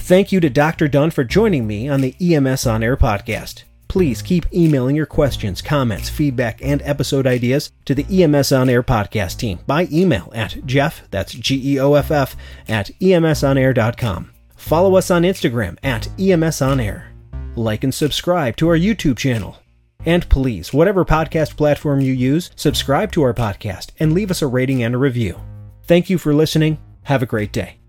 Thank 0.00 0.32
you 0.32 0.40
to 0.40 0.50
Dr. 0.50 0.88
Dunne 0.88 1.12
for 1.12 1.22
joining 1.22 1.66
me 1.66 1.88
on 1.88 2.00
the 2.00 2.16
EMS 2.20 2.66
On 2.66 2.82
Air 2.82 2.96
podcast. 2.96 3.62
Please 3.86 4.22
keep 4.22 4.52
emailing 4.52 4.96
your 4.96 5.06
questions, 5.06 5.62
comments, 5.62 6.08
feedback, 6.08 6.60
and 6.62 6.82
episode 6.82 7.26
ideas 7.26 7.70
to 7.84 7.94
the 7.94 8.22
EMS 8.22 8.50
On 8.50 8.68
Air 8.68 8.82
podcast 8.82 9.38
team 9.38 9.60
by 9.66 9.88
email 9.92 10.30
at 10.34 10.66
Geoff, 10.66 11.02
that's 11.10 11.32
G 11.32 11.74
E 11.74 11.78
O 11.80 11.94
F 11.94 12.10
F, 12.10 12.36
at 12.68 12.90
emsonair.com. 13.00 14.30
Follow 14.56 14.96
us 14.96 15.10
on 15.10 15.22
Instagram 15.22 15.78
at 15.82 16.08
EMS 16.20 16.60
On 16.60 16.80
Air. 16.80 17.12
Like 17.54 17.84
and 17.84 17.94
subscribe 17.94 18.56
to 18.56 18.68
our 18.68 18.78
YouTube 18.78 19.16
channel. 19.16 19.58
And 20.06 20.28
please, 20.28 20.72
whatever 20.72 21.04
podcast 21.04 21.56
platform 21.56 22.00
you 22.00 22.12
use, 22.12 22.50
subscribe 22.56 23.12
to 23.12 23.22
our 23.22 23.34
podcast 23.34 23.90
and 24.00 24.12
leave 24.12 24.30
us 24.30 24.42
a 24.42 24.46
rating 24.46 24.82
and 24.82 24.94
a 24.94 24.98
review. 24.98 25.40
Thank 25.84 26.10
you 26.10 26.18
for 26.18 26.34
listening. 26.34 26.78
Have 27.02 27.22
a 27.22 27.26
great 27.26 27.52
day. 27.52 27.79